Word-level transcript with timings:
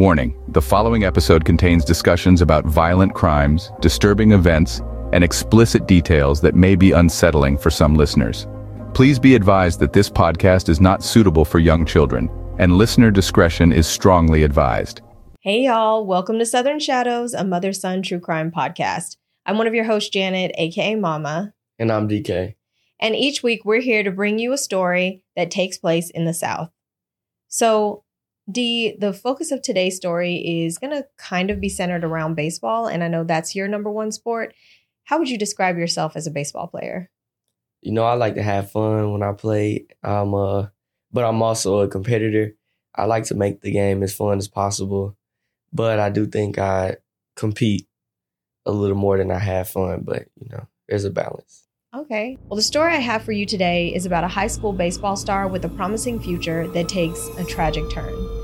Warning, 0.00 0.34
the 0.48 0.62
following 0.62 1.04
episode 1.04 1.44
contains 1.44 1.84
discussions 1.84 2.40
about 2.40 2.64
violent 2.64 3.12
crimes, 3.12 3.70
disturbing 3.82 4.32
events, 4.32 4.80
and 5.12 5.22
explicit 5.22 5.86
details 5.86 6.40
that 6.40 6.54
may 6.54 6.74
be 6.74 6.92
unsettling 6.92 7.58
for 7.58 7.68
some 7.68 7.94
listeners. 7.94 8.46
Please 8.94 9.18
be 9.18 9.34
advised 9.34 9.78
that 9.80 9.92
this 9.92 10.08
podcast 10.08 10.70
is 10.70 10.80
not 10.80 11.04
suitable 11.04 11.44
for 11.44 11.58
young 11.58 11.84
children, 11.84 12.30
and 12.58 12.78
listener 12.78 13.10
discretion 13.10 13.74
is 13.74 13.86
strongly 13.86 14.42
advised. 14.42 15.02
Hey, 15.40 15.64
y'all. 15.64 16.06
Welcome 16.06 16.38
to 16.38 16.46
Southern 16.46 16.78
Shadows, 16.78 17.34
a 17.34 17.44
mother 17.44 17.74
son 17.74 18.00
true 18.00 18.20
crime 18.20 18.50
podcast. 18.50 19.18
I'm 19.44 19.58
one 19.58 19.66
of 19.66 19.74
your 19.74 19.84
hosts, 19.84 20.08
Janet, 20.08 20.52
aka 20.56 20.94
Mama. 20.94 21.52
And 21.78 21.92
I'm 21.92 22.08
DK. 22.08 22.54
And 23.00 23.14
each 23.14 23.42
week 23.42 23.66
we're 23.66 23.82
here 23.82 24.02
to 24.02 24.10
bring 24.10 24.38
you 24.38 24.54
a 24.54 24.56
story 24.56 25.22
that 25.36 25.50
takes 25.50 25.76
place 25.76 26.08
in 26.08 26.24
the 26.24 26.32
South. 26.32 26.70
So, 27.48 28.02
D, 28.50 28.96
the 28.98 29.12
focus 29.12 29.50
of 29.50 29.62
today's 29.62 29.96
story 29.96 30.64
is 30.64 30.78
going 30.78 30.92
to 30.92 31.06
kind 31.16 31.50
of 31.50 31.60
be 31.60 31.68
centered 31.68 32.04
around 32.04 32.34
baseball. 32.34 32.86
And 32.86 33.04
I 33.04 33.08
know 33.08 33.24
that's 33.24 33.54
your 33.54 33.68
number 33.68 33.90
one 33.90 34.12
sport. 34.12 34.54
How 35.04 35.18
would 35.18 35.28
you 35.28 35.38
describe 35.38 35.76
yourself 35.76 36.16
as 36.16 36.26
a 36.26 36.30
baseball 36.30 36.66
player? 36.66 37.10
You 37.82 37.92
know, 37.92 38.04
I 38.04 38.14
like 38.14 38.34
to 38.34 38.42
have 38.42 38.70
fun 38.70 39.12
when 39.12 39.22
I 39.22 39.32
play. 39.32 39.86
I'm 40.02 40.34
uh 40.34 40.66
but 41.12 41.24
I'm 41.24 41.42
also 41.42 41.80
a 41.80 41.88
competitor. 41.88 42.54
I 42.94 43.04
like 43.04 43.24
to 43.24 43.34
make 43.34 43.60
the 43.60 43.72
game 43.72 44.02
as 44.02 44.14
fun 44.14 44.38
as 44.38 44.48
possible. 44.48 45.16
But 45.72 45.98
I 45.98 46.10
do 46.10 46.26
think 46.26 46.58
I 46.58 46.96
compete 47.36 47.86
a 48.66 48.72
little 48.72 48.96
more 48.96 49.18
than 49.18 49.30
I 49.30 49.38
have 49.38 49.68
fun, 49.68 50.02
but 50.02 50.26
you 50.40 50.48
know, 50.50 50.66
there's 50.88 51.04
a 51.04 51.10
balance. 51.10 51.64
Okay. 51.94 52.38
Well, 52.48 52.56
the 52.56 52.62
story 52.62 52.92
I 52.92 53.00
have 53.00 53.24
for 53.24 53.32
you 53.32 53.44
today 53.44 53.92
is 53.92 54.06
about 54.06 54.22
a 54.22 54.28
high 54.28 54.46
school 54.46 54.72
baseball 54.72 55.16
star 55.16 55.48
with 55.48 55.64
a 55.64 55.68
promising 55.68 56.20
future 56.20 56.68
that 56.68 56.88
takes 56.88 57.26
a 57.38 57.44
tragic 57.44 57.90
turn. 57.90 58.39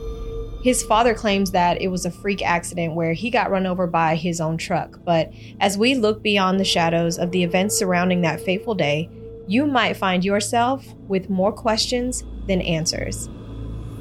His 0.66 0.82
father 0.82 1.14
claims 1.14 1.52
that 1.52 1.80
it 1.80 1.86
was 1.86 2.06
a 2.06 2.10
freak 2.10 2.44
accident 2.44 2.96
where 2.96 3.12
he 3.12 3.30
got 3.30 3.52
run 3.52 3.66
over 3.66 3.86
by 3.86 4.16
his 4.16 4.40
own 4.40 4.56
truck. 4.56 4.98
But 5.04 5.32
as 5.60 5.78
we 5.78 5.94
look 5.94 6.24
beyond 6.24 6.58
the 6.58 6.64
shadows 6.64 7.18
of 7.18 7.30
the 7.30 7.44
events 7.44 7.78
surrounding 7.78 8.22
that 8.22 8.40
fateful 8.40 8.74
day, 8.74 9.08
you 9.46 9.64
might 9.64 9.96
find 9.96 10.24
yourself 10.24 10.84
with 11.06 11.30
more 11.30 11.52
questions 11.52 12.24
than 12.48 12.60
answers. 12.62 13.28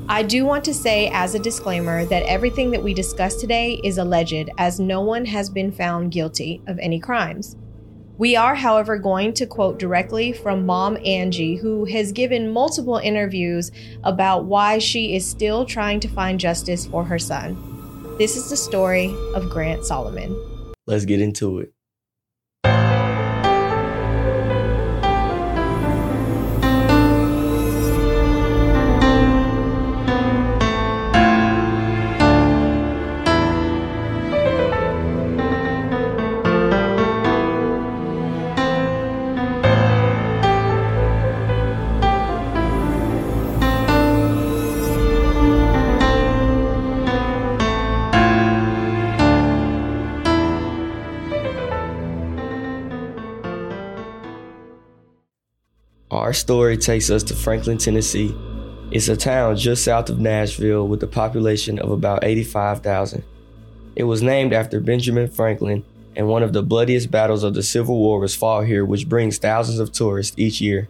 I 0.09 0.23
do 0.23 0.43
want 0.43 0.65
to 0.65 0.73
say, 0.73 1.07
as 1.13 1.35
a 1.35 1.39
disclaimer, 1.39 2.03
that 2.05 2.23
everything 2.23 2.71
that 2.71 2.81
we 2.81 2.95
discuss 2.95 3.35
today 3.35 3.79
is 3.83 3.99
alleged, 3.99 4.49
as 4.57 4.79
no 4.79 5.01
one 5.01 5.25
has 5.25 5.51
been 5.51 5.71
found 5.71 6.09
guilty 6.09 6.63
of 6.65 6.79
any 6.79 6.99
crimes. 6.99 7.57
We 8.17 8.37
are, 8.37 8.55
however, 8.55 8.97
going 8.97 9.33
to 9.33 9.45
quote 9.45 9.77
directly 9.77 10.31
from 10.31 10.65
mom 10.65 10.97
Angie, 11.03 11.57
who 11.57 11.83
has 11.85 12.13
given 12.13 12.49
multiple 12.49 12.95
interviews 12.95 13.71
about 14.05 14.45
why 14.45 14.77
she 14.77 15.17
is 15.17 15.29
still 15.29 15.65
trying 15.65 15.99
to 15.99 16.07
find 16.07 16.39
justice 16.39 16.85
for 16.85 17.03
her 17.03 17.19
son. 17.19 17.57
This 18.17 18.37
is 18.37 18.49
the 18.49 18.55
story 18.55 19.13
of 19.33 19.49
Grant 19.49 19.83
Solomon. 19.83 20.33
Let's 20.87 21.03
get 21.03 21.19
into 21.19 21.59
it. 21.59 21.74
Our 56.25 56.33
story 56.33 56.75
takes 56.75 57.11
us 57.11 57.21
to 57.25 57.35
Franklin, 57.35 57.77
Tennessee. 57.77 58.35
It's 58.89 59.09
a 59.09 59.15
town 59.15 59.57
just 59.57 59.83
south 59.83 60.09
of 60.09 60.17
Nashville 60.17 60.87
with 60.87 61.03
a 61.03 61.07
population 61.07 61.77
of 61.77 61.91
about 61.91 62.23
85,000. 62.23 63.23
It 63.95 64.05
was 64.05 64.23
named 64.23 64.51
after 64.51 64.79
Benjamin 64.79 65.27
Franklin, 65.27 65.85
and 66.15 66.27
one 66.27 66.41
of 66.41 66.51
the 66.51 66.63
bloodiest 66.63 67.11
battles 67.11 67.43
of 67.43 67.53
the 67.53 67.61
Civil 67.61 67.99
War 67.99 68.19
was 68.19 68.35
fought 68.35 68.65
here, 68.65 68.83
which 68.83 69.07
brings 69.07 69.37
thousands 69.37 69.77
of 69.77 69.91
tourists 69.91 70.33
each 70.35 70.59
year. 70.59 70.89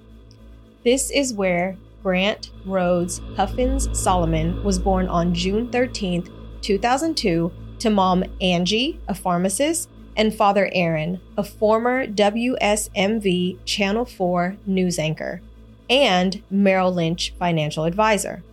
This 0.86 1.12
is 1.12 1.34
where 1.34 1.76
Grant 2.02 2.52
Rhodes 2.64 3.20
Huffins 3.36 3.90
Solomon 3.92 4.64
was 4.64 4.80
born 4.80 5.10
on 5.10 5.34
June 5.34 5.70
13, 5.70 6.32
2002, 6.62 7.52
to 7.80 7.90
mom 7.90 8.24
Angie, 8.40 9.02
a 9.10 9.14
pharmacist, 9.14 9.90
and 10.16 10.34
Father 10.34 10.70
Aaron, 10.74 11.20
a 11.38 11.44
former 11.44 12.08
WSMV 12.08 13.58
Channel 13.66 14.06
4 14.06 14.58
news 14.66 14.98
anchor 15.00 15.42
and 15.90 16.42
Merrill 16.50 16.94
Lynch 16.94 17.34
financial 17.38 17.84
advisor. 17.84 18.44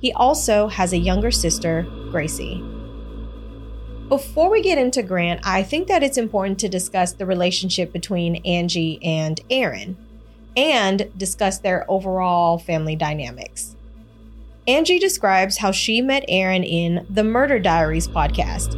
He 0.00 0.12
also 0.12 0.68
has 0.68 0.92
a 0.92 0.98
younger 0.98 1.30
sister, 1.30 1.86
Gracie. 2.10 2.62
Before 4.08 4.50
we 4.50 4.62
get 4.62 4.78
into 4.78 5.02
Grant, 5.02 5.40
I 5.44 5.62
think 5.62 5.88
that 5.88 6.02
it's 6.02 6.16
important 6.16 6.58
to 6.60 6.68
discuss 6.68 7.12
the 7.12 7.26
relationship 7.26 7.92
between 7.92 8.36
Angie 8.36 8.98
and 9.04 9.38
Aaron 9.50 9.98
and 10.56 11.10
discuss 11.16 11.58
their 11.58 11.84
overall 11.90 12.58
family 12.58 12.96
dynamics. 12.96 13.76
Angie 14.66 14.98
describes 14.98 15.58
how 15.58 15.72
she 15.72 16.00
met 16.00 16.24
Aaron 16.28 16.64
in 16.64 17.06
the 17.10 17.24
Murder 17.24 17.58
Diaries 17.58 18.08
podcast, 18.08 18.76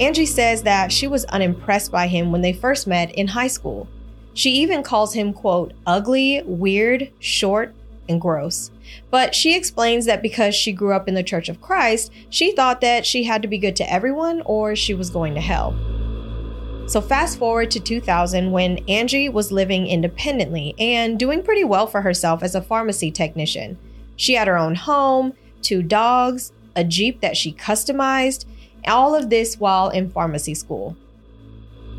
Angie 0.00 0.26
says 0.26 0.62
that 0.62 0.90
she 0.90 1.06
was 1.06 1.24
unimpressed 1.26 1.92
by 1.92 2.06
him 2.06 2.32
when 2.32 2.42
they 2.42 2.52
first 2.52 2.86
met 2.86 3.12
in 3.14 3.28
high 3.28 3.48
school. 3.48 3.88
She 4.34 4.50
even 4.50 4.82
calls 4.82 5.14
him, 5.14 5.32
quote, 5.32 5.72
ugly, 5.86 6.42
weird, 6.44 7.10
short, 7.18 7.74
and 8.08 8.20
gross. 8.20 8.70
But 9.10 9.34
she 9.34 9.54
explains 9.54 10.06
that 10.06 10.22
because 10.22 10.54
she 10.54 10.72
grew 10.72 10.92
up 10.92 11.08
in 11.08 11.14
the 11.14 11.22
Church 11.22 11.48
of 11.48 11.60
Christ, 11.60 12.10
she 12.30 12.52
thought 12.52 12.80
that 12.80 13.06
she 13.06 13.24
had 13.24 13.42
to 13.42 13.48
be 13.48 13.58
good 13.58 13.76
to 13.76 13.92
everyone 13.92 14.42
or 14.44 14.74
she 14.74 14.94
was 14.94 15.10
going 15.10 15.34
to 15.34 15.40
hell. 15.40 15.76
So, 16.88 17.00
fast 17.00 17.38
forward 17.38 17.70
to 17.70 17.80
2000 17.80 18.50
when 18.50 18.78
Angie 18.88 19.28
was 19.28 19.52
living 19.52 19.86
independently 19.86 20.74
and 20.78 21.18
doing 21.18 21.42
pretty 21.42 21.64
well 21.64 21.86
for 21.86 22.02
herself 22.02 22.42
as 22.42 22.54
a 22.54 22.62
pharmacy 22.62 23.10
technician. 23.10 23.78
She 24.16 24.34
had 24.34 24.48
her 24.48 24.58
own 24.58 24.74
home, 24.74 25.34
two 25.62 25.82
dogs, 25.82 26.52
a 26.74 26.84
Jeep 26.84 27.20
that 27.20 27.36
she 27.36 27.52
customized, 27.52 28.44
all 28.86 29.14
of 29.14 29.30
this 29.30 29.58
while 29.58 29.88
in 29.90 30.10
pharmacy 30.10 30.54
school. 30.54 30.96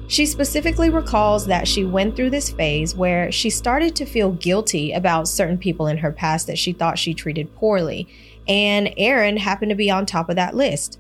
She 0.08 0.26
specifically 0.26 0.90
recalls 0.90 1.46
that 1.48 1.68
she 1.68 1.86
went 1.86 2.16
through 2.16 2.30
this 2.30 2.50
phase 2.50 2.96
where 2.96 3.32
she 3.32 3.50
started 3.50 3.96
to 3.96 4.06
feel 4.06 4.32
guilty 4.32 4.92
about 4.92 5.28
certain 5.28 5.58
people 5.58 5.88
in 5.88 5.98
her 5.98 6.12
past 6.12 6.48
that 6.48 6.58
she 6.58 6.74
thought 6.74 7.00
she 7.00 7.14
treated 7.14 7.56
poorly, 7.56 8.08
and 8.48 8.94
Aaron 8.98 9.38
happened 9.38 9.70
to 9.70 9.76
be 9.76 9.90
on 9.90 10.06
top 10.06 10.30
of 10.30 10.36
that 10.36 10.56
list. 10.56 11.00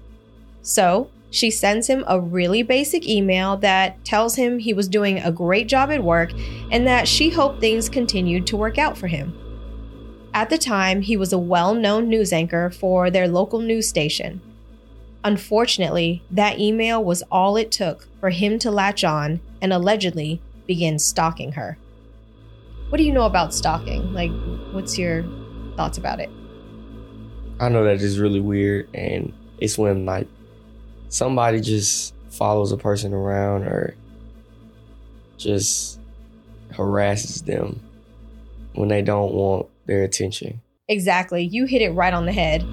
So, 0.61 1.09
she 1.29 1.49
sends 1.49 1.87
him 1.87 2.03
a 2.07 2.19
really 2.19 2.61
basic 2.61 3.07
email 3.07 3.57
that 3.57 4.05
tells 4.05 4.35
him 4.35 4.59
he 4.59 4.73
was 4.73 4.87
doing 4.87 5.17
a 5.17 5.31
great 5.31 5.67
job 5.67 5.89
at 5.89 6.03
work 6.03 6.31
and 6.71 6.85
that 6.85 7.07
she 7.07 7.31
hoped 7.31 7.59
things 7.59 7.89
continued 7.89 8.45
to 8.47 8.57
work 8.57 8.77
out 8.77 8.97
for 8.97 9.07
him. 9.07 9.33
At 10.31 10.51
the 10.51 10.59
time, 10.59 11.01
he 11.01 11.17
was 11.17 11.33
a 11.33 11.37
well 11.39 11.73
known 11.73 12.07
news 12.07 12.31
anchor 12.31 12.69
for 12.69 13.09
their 13.09 13.27
local 13.27 13.59
news 13.59 13.87
station. 13.87 14.41
Unfortunately, 15.23 16.21
that 16.31 16.59
email 16.59 17.03
was 17.03 17.23
all 17.31 17.55
it 17.55 17.71
took 17.71 18.07
for 18.19 18.29
him 18.29 18.59
to 18.59 18.69
latch 18.69 19.03
on 19.03 19.39
and 19.61 19.71
allegedly 19.71 20.41
begin 20.67 20.99
stalking 20.99 21.53
her. 21.53 21.77
What 22.89 22.97
do 22.97 23.03
you 23.03 23.13
know 23.13 23.25
about 23.25 23.53
stalking? 23.53 24.13
Like, 24.13 24.31
what's 24.71 24.97
your 24.97 25.23
thoughts 25.75 25.97
about 25.97 26.19
it? 26.19 26.29
I 27.59 27.69
know 27.69 27.83
that 27.85 28.01
is 28.01 28.19
really 28.19 28.41
weird, 28.41 28.89
and 28.93 29.31
it's 29.59 29.77
when 29.77 30.05
like 30.05 30.27
somebody 31.07 31.61
just 31.61 32.13
follows 32.29 32.71
a 32.71 32.77
person 32.77 33.13
around 33.13 33.63
or 33.63 33.95
just 35.37 35.99
harasses 36.71 37.43
them 37.43 37.79
when 38.73 38.89
they 38.89 39.01
don't 39.01 39.33
want 39.33 39.67
their 39.85 40.03
attention. 40.03 40.61
Exactly. 40.87 41.43
You 41.43 41.65
hit 41.65 41.81
it 41.81 41.91
right 41.91 42.13
on 42.13 42.25
the 42.25 42.31
head. 42.31 42.65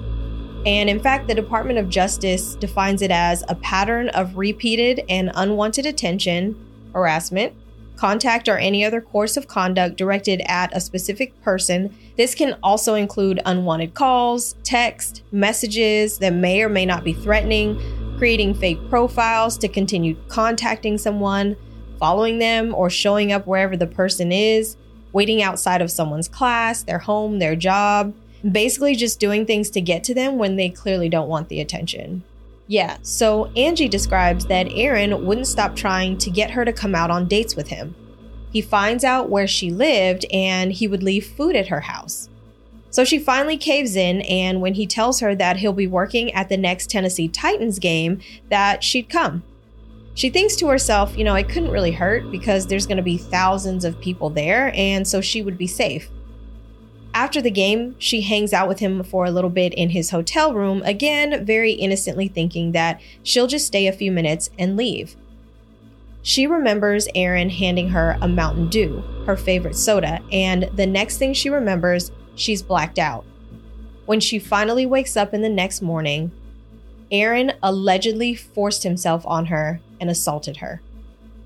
And 0.65 0.89
in 0.89 0.99
fact, 0.99 1.27
the 1.27 1.33
Department 1.33 1.79
of 1.79 1.89
Justice 1.89 2.53
defines 2.55 3.01
it 3.01 3.09
as 3.09 3.43
a 3.47 3.55
pattern 3.55 4.09
of 4.09 4.37
repeated 4.37 5.01
and 5.09 5.31
unwanted 5.33 5.87
attention, 5.87 6.55
harassment, 6.93 7.53
contact, 7.95 8.47
or 8.47 8.57
any 8.57 8.85
other 8.85 9.01
course 9.01 9.37
of 9.37 9.47
conduct 9.47 9.97
directed 9.97 10.41
at 10.45 10.75
a 10.75 10.79
specific 10.79 11.39
person. 11.41 11.95
This 12.15 12.35
can 12.35 12.57
also 12.61 12.93
include 12.93 13.41
unwanted 13.43 13.95
calls, 13.95 14.53
text, 14.63 15.23
messages 15.31 16.19
that 16.19 16.33
may 16.33 16.61
or 16.61 16.69
may 16.69 16.85
not 16.85 17.03
be 17.03 17.13
threatening, 17.13 17.79
creating 18.17 18.53
fake 18.53 18.87
profiles 18.87 19.57
to 19.59 19.67
continue 19.67 20.15
contacting 20.27 20.99
someone, 20.99 21.55
following 21.97 22.37
them, 22.37 22.75
or 22.75 22.87
showing 22.89 23.31
up 23.31 23.47
wherever 23.47 23.75
the 23.75 23.87
person 23.87 24.31
is, 24.31 24.77
waiting 25.11 25.41
outside 25.41 25.81
of 25.81 25.89
someone's 25.89 26.27
class, 26.27 26.83
their 26.83 26.99
home, 26.99 27.39
their 27.39 27.55
job 27.55 28.13
basically 28.49 28.95
just 28.95 29.19
doing 29.19 29.45
things 29.45 29.69
to 29.71 29.81
get 29.81 30.03
to 30.05 30.13
them 30.13 30.37
when 30.37 30.55
they 30.55 30.69
clearly 30.69 31.09
don't 31.09 31.29
want 31.29 31.49
the 31.49 31.61
attention. 31.61 32.23
Yeah, 32.67 32.97
so 33.01 33.47
Angie 33.57 33.89
describes 33.89 34.45
that 34.45 34.71
Aaron 34.71 35.25
wouldn't 35.25 35.47
stop 35.47 35.75
trying 35.75 36.17
to 36.19 36.31
get 36.31 36.51
her 36.51 36.63
to 36.63 36.71
come 36.71 36.95
out 36.95 37.11
on 37.11 37.27
dates 37.27 37.55
with 37.55 37.67
him. 37.67 37.95
He 38.51 38.61
finds 38.61 39.03
out 39.03 39.29
where 39.29 39.47
she 39.47 39.71
lived 39.71 40.25
and 40.31 40.71
he 40.71 40.87
would 40.87 41.03
leave 41.03 41.25
food 41.25 41.55
at 41.55 41.67
her 41.67 41.81
house. 41.81 42.29
So 42.89 43.05
she 43.05 43.19
finally 43.19 43.55
caves 43.55 43.95
in, 43.95 44.21
and 44.21 44.59
when 44.59 44.73
he 44.73 44.85
tells 44.85 45.21
her 45.21 45.33
that 45.35 45.57
he'll 45.57 45.71
be 45.71 45.87
working 45.87 46.31
at 46.33 46.49
the 46.49 46.57
next 46.57 46.89
Tennessee 46.89 47.29
Titans 47.29 47.79
game, 47.79 48.19
that 48.49 48.83
she'd 48.83 49.07
come. 49.07 49.43
She 50.13 50.29
thinks 50.29 50.57
to 50.57 50.67
herself, 50.67 51.17
you 51.17 51.23
know, 51.23 51.35
it 51.35 51.47
couldn't 51.47 51.71
really 51.71 51.93
hurt 51.93 52.29
because 52.31 52.67
there's 52.67 52.85
going 52.85 52.97
to 52.97 53.03
be 53.03 53.17
thousands 53.17 53.85
of 53.85 53.99
people 54.01 54.29
there, 54.29 54.73
and 54.75 55.07
so 55.07 55.21
she 55.21 55.41
would 55.41 55.57
be 55.57 55.67
safe. 55.67 56.09
After 57.13 57.41
the 57.41 57.51
game, 57.51 57.95
she 57.99 58.21
hangs 58.21 58.53
out 58.53 58.69
with 58.69 58.79
him 58.79 59.03
for 59.03 59.25
a 59.25 59.31
little 59.31 59.49
bit 59.49 59.73
in 59.73 59.89
his 59.89 60.11
hotel 60.11 60.53
room, 60.53 60.81
again, 60.83 61.45
very 61.45 61.73
innocently 61.73 62.27
thinking 62.27 62.71
that 62.71 63.01
she'll 63.23 63.47
just 63.47 63.67
stay 63.67 63.87
a 63.87 63.93
few 63.93 64.11
minutes 64.11 64.49
and 64.57 64.77
leave. 64.77 65.15
She 66.23 66.47
remembers 66.47 67.07
Aaron 67.15 67.49
handing 67.49 67.89
her 67.89 68.17
a 68.21 68.27
Mountain 68.27 68.69
Dew, 68.69 69.03
her 69.25 69.35
favorite 69.35 69.75
soda, 69.75 70.21
and 70.31 70.69
the 70.75 70.85
next 70.85 71.17
thing 71.17 71.33
she 71.33 71.49
remembers, 71.49 72.11
she's 72.35 72.61
blacked 72.61 72.99
out. 72.99 73.25
When 74.05 74.19
she 74.19 74.39
finally 74.39 74.85
wakes 74.85 75.17
up 75.17 75.33
in 75.33 75.41
the 75.41 75.49
next 75.49 75.81
morning, 75.81 76.31
Aaron 77.11 77.53
allegedly 77.61 78.35
forced 78.35 78.83
himself 78.83 79.25
on 79.25 79.47
her 79.47 79.81
and 79.99 80.09
assaulted 80.09 80.57
her. 80.57 80.81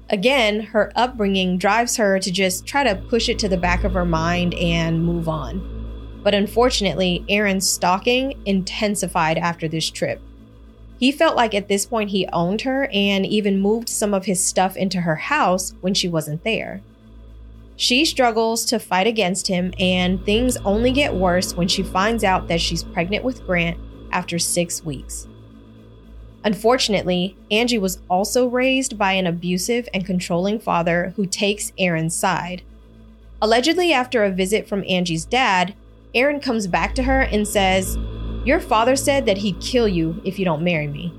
Again, 0.10 0.60
her 0.62 0.92
upbringing 0.96 1.58
drives 1.58 1.98
her 1.98 2.20
to 2.20 2.32
just 2.32 2.66
try 2.66 2.84
to 2.84 2.96
push 2.96 3.28
it 3.28 3.40
to 3.40 3.50
the 3.50 3.58
back 3.58 3.84
of 3.84 3.94
her 3.94 4.06
mind 4.06 4.54
and 4.54 5.04
move 5.04 5.28
on. 5.28 6.22
But 6.24 6.36
unfortunately, 6.36 7.26
Aaron's 7.28 7.70
stalking 7.70 8.40
intensified 8.46 9.38
after 9.38 9.68
this 9.68 9.90
trip. 9.90 10.22
He 11.00 11.12
felt 11.12 11.36
like 11.36 11.54
at 11.54 11.68
this 11.68 11.86
point 11.86 12.12
he 12.12 12.28
owned 12.32 12.62
her 12.62 12.88
and 12.94 13.26
even 13.26 13.60
moved 13.60 13.90
some 13.90 14.14
of 14.14 14.26
his 14.26 14.44
stuff 14.44 14.78
into 14.78 15.02
her 15.02 15.16
house 15.16 15.74
when 15.82 15.94
she 15.94 16.08
wasn't 16.08 16.44
there. 16.44 16.82
She 17.76 18.06
struggles 18.06 18.64
to 18.66 18.80
fight 18.80 19.06
against 19.06 19.48
him, 19.48 19.74
and 19.78 20.24
things 20.26 20.56
only 20.58 20.92
get 20.92 21.14
worse 21.14 21.56
when 21.56 21.68
she 21.68 21.84
finds 21.84 22.24
out 22.24 22.48
that 22.48 22.62
she's 22.62 22.84
pregnant 22.84 23.26
with 23.26 23.46
Grant 23.46 23.78
after 24.12 24.40
six 24.40 24.84
weeks. 24.84 25.28
Unfortunately, 26.46 27.36
Angie 27.50 27.80
was 27.80 27.98
also 28.08 28.48
raised 28.48 29.00
by 29.00 29.14
an 29.14 29.26
abusive 29.26 29.90
and 29.96 30.06
controlling 30.06 30.60
father 30.60 31.12
who 31.16 31.26
takes 31.26 31.74
Aaron's 31.80 32.16
side. 32.16 32.62
Allegedly, 33.42 33.92
after 33.92 34.24
a 34.24 34.30
visit 34.30 34.68
from 34.68 34.84
Angie's 34.88 35.26
dad, 35.26 35.74
Aaron 36.14 36.40
comes 36.40 36.68
back 36.68 36.94
to 36.96 37.04
her 37.04 37.22
and 37.22 37.48
says, 37.48 37.98
Your 38.46 38.60
father 38.60 38.96
said 38.96 39.26
that 39.26 39.40
he'd 39.40 39.60
kill 39.60 39.88
you 39.88 40.22
if 40.24 40.38
you 40.38 40.46
don't 40.46 40.64
marry 40.64 40.88
me. 40.88 41.12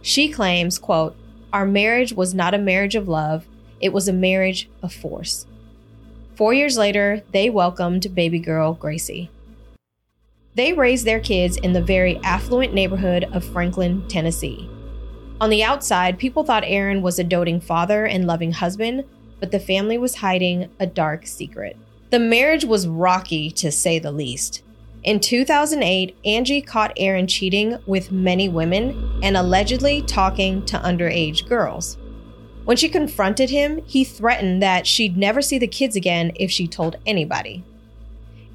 She 0.00 0.30
claims, 0.30 0.78
quote, 0.78 1.14
Our 1.52 1.66
marriage 1.66 2.14
was 2.14 2.32
not 2.32 2.54
a 2.54 2.58
marriage 2.58 2.94
of 2.94 3.08
love, 3.08 3.46
it 3.78 3.92
was 3.92 4.08
a 4.08 4.12
marriage 4.12 4.70
of 4.82 4.92
force. 4.92 5.46
Four 6.34 6.54
years 6.54 6.78
later, 6.78 7.22
they 7.32 7.50
welcomed 7.50 8.14
baby 8.14 8.38
girl 8.38 8.72
Gracie. 8.72 9.28
They 10.54 10.72
raised 10.72 11.04
their 11.04 11.20
kids 11.20 11.56
in 11.56 11.72
the 11.72 11.82
very 11.82 12.18
affluent 12.24 12.74
neighborhood 12.74 13.24
of 13.32 13.44
Franklin, 13.44 14.06
Tennessee. 14.08 14.68
On 15.40 15.48
the 15.48 15.62
outside, 15.62 16.18
people 16.18 16.44
thought 16.44 16.64
Aaron 16.66 17.02
was 17.02 17.18
a 17.18 17.24
doting 17.24 17.60
father 17.60 18.04
and 18.04 18.26
loving 18.26 18.52
husband, 18.52 19.04
but 19.38 19.52
the 19.52 19.60
family 19.60 19.96
was 19.96 20.16
hiding 20.16 20.68
a 20.78 20.86
dark 20.86 21.26
secret. 21.26 21.76
The 22.10 22.18
marriage 22.18 22.64
was 22.64 22.88
rocky, 22.88 23.50
to 23.52 23.70
say 23.70 23.98
the 23.98 24.12
least. 24.12 24.62
In 25.02 25.20
2008, 25.20 26.16
Angie 26.26 26.60
caught 26.60 26.92
Aaron 26.96 27.26
cheating 27.26 27.78
with 27.86 28.12
many 28.12 28.48
women 28.48 29.20
and 29.22 29.36
allegedly 29.36 30.02
talking 30.02 30.66
to 30.66 30.78
underage 30.78 31.48
girls. 31.48 31.96
When 32.64 32.76
she 32.76 32.88
confronted 32.88 33.48
him, 33.48 33.80
he 33.86 34.04
threatened 34.04 34.62
that 34.62 34.86
she'd 34.86 35.16
never 35.16 35.40
see 35.40 35.58
the 35.58 35.66
kids 35.66 35.96
again 35.96 36.32
if 36.34 36.50
she 36.50 36.68
told 36.68 36.96
anybody. 37.06 37.64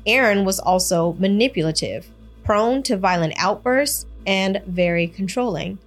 Aaron 0.06 0.46
was 0.46 0.60
also 0.60 1.14
manipulative, 1.20 2.08
prone 2.44 2.84
to 2.84 2.98
violent 2.98 3.34
outbursts, 3.38 4.06
and 4.28 4.62
very 4.68 5.08
controlling. 5.08 5.78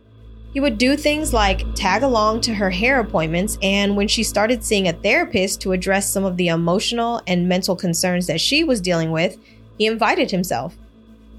He 0.52 0.60
would 0.60 0.78
do 0.78 0.96
things 0.96 1.32
like 1.32 1.74
tag 1.74 2.02
along 2.02 2.40
to 2.42 2.54
her 2.54 2.70
hair 2.70 3.00
appointments, 3.00 3.58
and 3.62 3.96
when 3.96 4.08
she 4.08 4.22
started 4.22 4.64
seeing 4.64 4.88
a 4.88 4.92
therapist 4.92 5.60
to 5.60 5.72
address 5.72 6.10
some 6.10 6.24
of 6.24 6.36
the 6.36 6.48
emotional 6.48 7.20
and 7.26 7.48
mental 7.48 7.76
concerns 7.76 8.26
that 8.26 8.40
she 8.40 8.64
was 8.64 8.80
dealing 8.80 9.10
with, 9.10 9.36
he 9.76 9.86
invited 9.86 10.30
himself. 10.30 10.76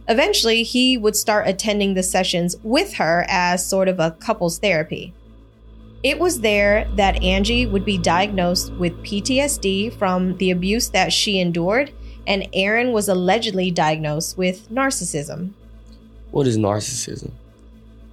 Eventually, 0.08 0.64
he 0.64 0.98
would 0.98 1.16
start 1.16 1.48
attending 1.48 1.94
the 1.94 2.04
sessions 2.04 2.56
with 2.64 2.94
her 2.94 3.26
as 3.28 3.66
sort 3.66 3.88
of 3.88 4.00
a 4.00 4.12
couples 4.12 4.60
therapy. 4.60 5.14
It 6.02 6.18
was 6.18 6.40
there 6.42 6.88
that 6.96 7.22
Angie 7.24 7.66
would 7.66 7.84
be 7.84 7.98
diagnosed 7.98 8.72
with 8.74 9.04
PTSD 9.04 9.94
from 9.98 10.38
the 10.38 10.52
abuse 10.52 10.90
that 10.90 11.12
she 11.12 11.40
endured 11.40 11.92
and 12.28 12.48
Aaron 12.54 12.92
was 12.92 13.10
allegedly 13.10 13.72
diagnosed 13.72 14.38
with 14.38 14.70
narcissism. 14.70 15.52
What 16.32 16.48
is 16.48 16.58
narcissism? 16.58 17.32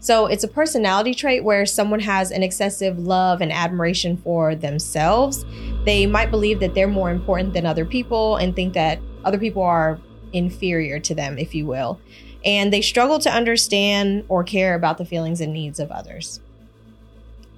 So, 0.01 0.27
it's 0.27 0.45
a 0.45 0.49
personality 0.49 1.15
trait 1.15 1.43
where 1.43 1.67
someone 1.67 2.01
has 2.01 2.31
an 2.31 2.43
excessive 2.43 2.99
love 2.99 3.41
and 3.41 3.53
admiration 3.53 4.17
for 4.17 4.55
themselves. 4.55 5.45
They 5.85 6.07
might 6.07 6.31
believe 6.31 6.61
that 6.61 6.75
they're 6.75 6.87
more 6.87 7.11
important 7.11 7.55
than 7.55 7.67
other 7.67 7.85
people 7.85 8.37
and 8.37 8.55
think 8.55 8.75
that 8.75 9.01
other 9.25 9.39
people 9.39 9.63
are 9.63 9.99
inferior 10.33 11.01
to 11.01 11.15
them, 11.15 11.39
if 11.39 11.55
you 11.55 11.67
will. 11.67 11.99
And 12.45 12.73
they 12.73 12.83
struggle 12.83 13.19
to 13.19 13.31
understand 13.31 14.25
or 14.29 14.45
care 14.45 14.75
about 14.75 14.99
the 14.99 15.05
feelings 15.05 15.41
and 15.41 15.53
needs 15.53 15.81
of 15.81 15.91
others. 15.91 16.41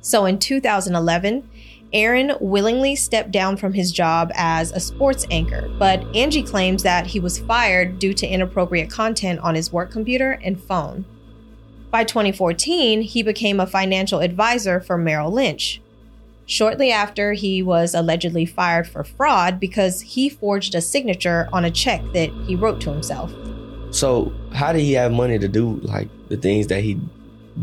So, 0.00 0.24
in 0.24 0.38
2011, 0.38 1.48
Aaron 1.92 2.32
willingly 2.40 2.94
stepped 2.94 3.30
down 3.30 3.56
from 3.56 3.72
his 3.72 3.92
job 3.92 4.30
as 4.34 4.72
a 4.72 4.80
sports 4.80 5.26
anchor, 5.30 5.70
but 5.78 6.04
Angie 6.14 6.42
claims 6.42 6.82
that 6.82 7.06
he 7.06 7.20
was 7.20 7.38
fired 7.38 7.98
due 7.98 8.12
to 8.14 8.26
inappropriate 8.26 8.90
content 8.90 9.40
on 9.40 9.54
his 9.54 9.72
work 9.72 9.90
computer 9.90 10.32
and 10.44 10.62
phone. 10.62 11.06
By 11.90 12.04
2014, 12.04 13.00
he 13.00 13.22
became 13.22 13.58
a 13.58 13.66
financial 13.66 14.20
advisor 14.20 14.80
for 14.80 14.98
Merrill 14.98 15.32
Lynch. 15.32 15.80
Shortly 16.44 16.90
after, 16.90 17.32
he 17.32 17.62
was 17.62 17.94
allegedly 17.94 18.44
fired 18.44 18.86
for 18.86 19.04
fraud 19.04 19.58
because 19.58 20.02
he 20.02 20.28
forged 20.28 20.74
a 20.74 20.82
signature 20.82 21.48
on 21.52 21.64
a 21.64 21.70
check 21.70 22.02
that 22.12 22.30
he 22.46 22.54
wrote 22.54 22.80
to 22.82 22.92
himself. 22.92 23.32
So, 23.90 24.32
how 24.52 24.72
did 24.72 24.80
he 24.80 24.92
have 24.92 25.12
money 25.12 25.38
to 25.38 25.48
do 25.48 25.76
like 25.82 26.08
the 26.28 26.36
things 26.36 26.66
that 26.66 26.82
he 26.82 27.00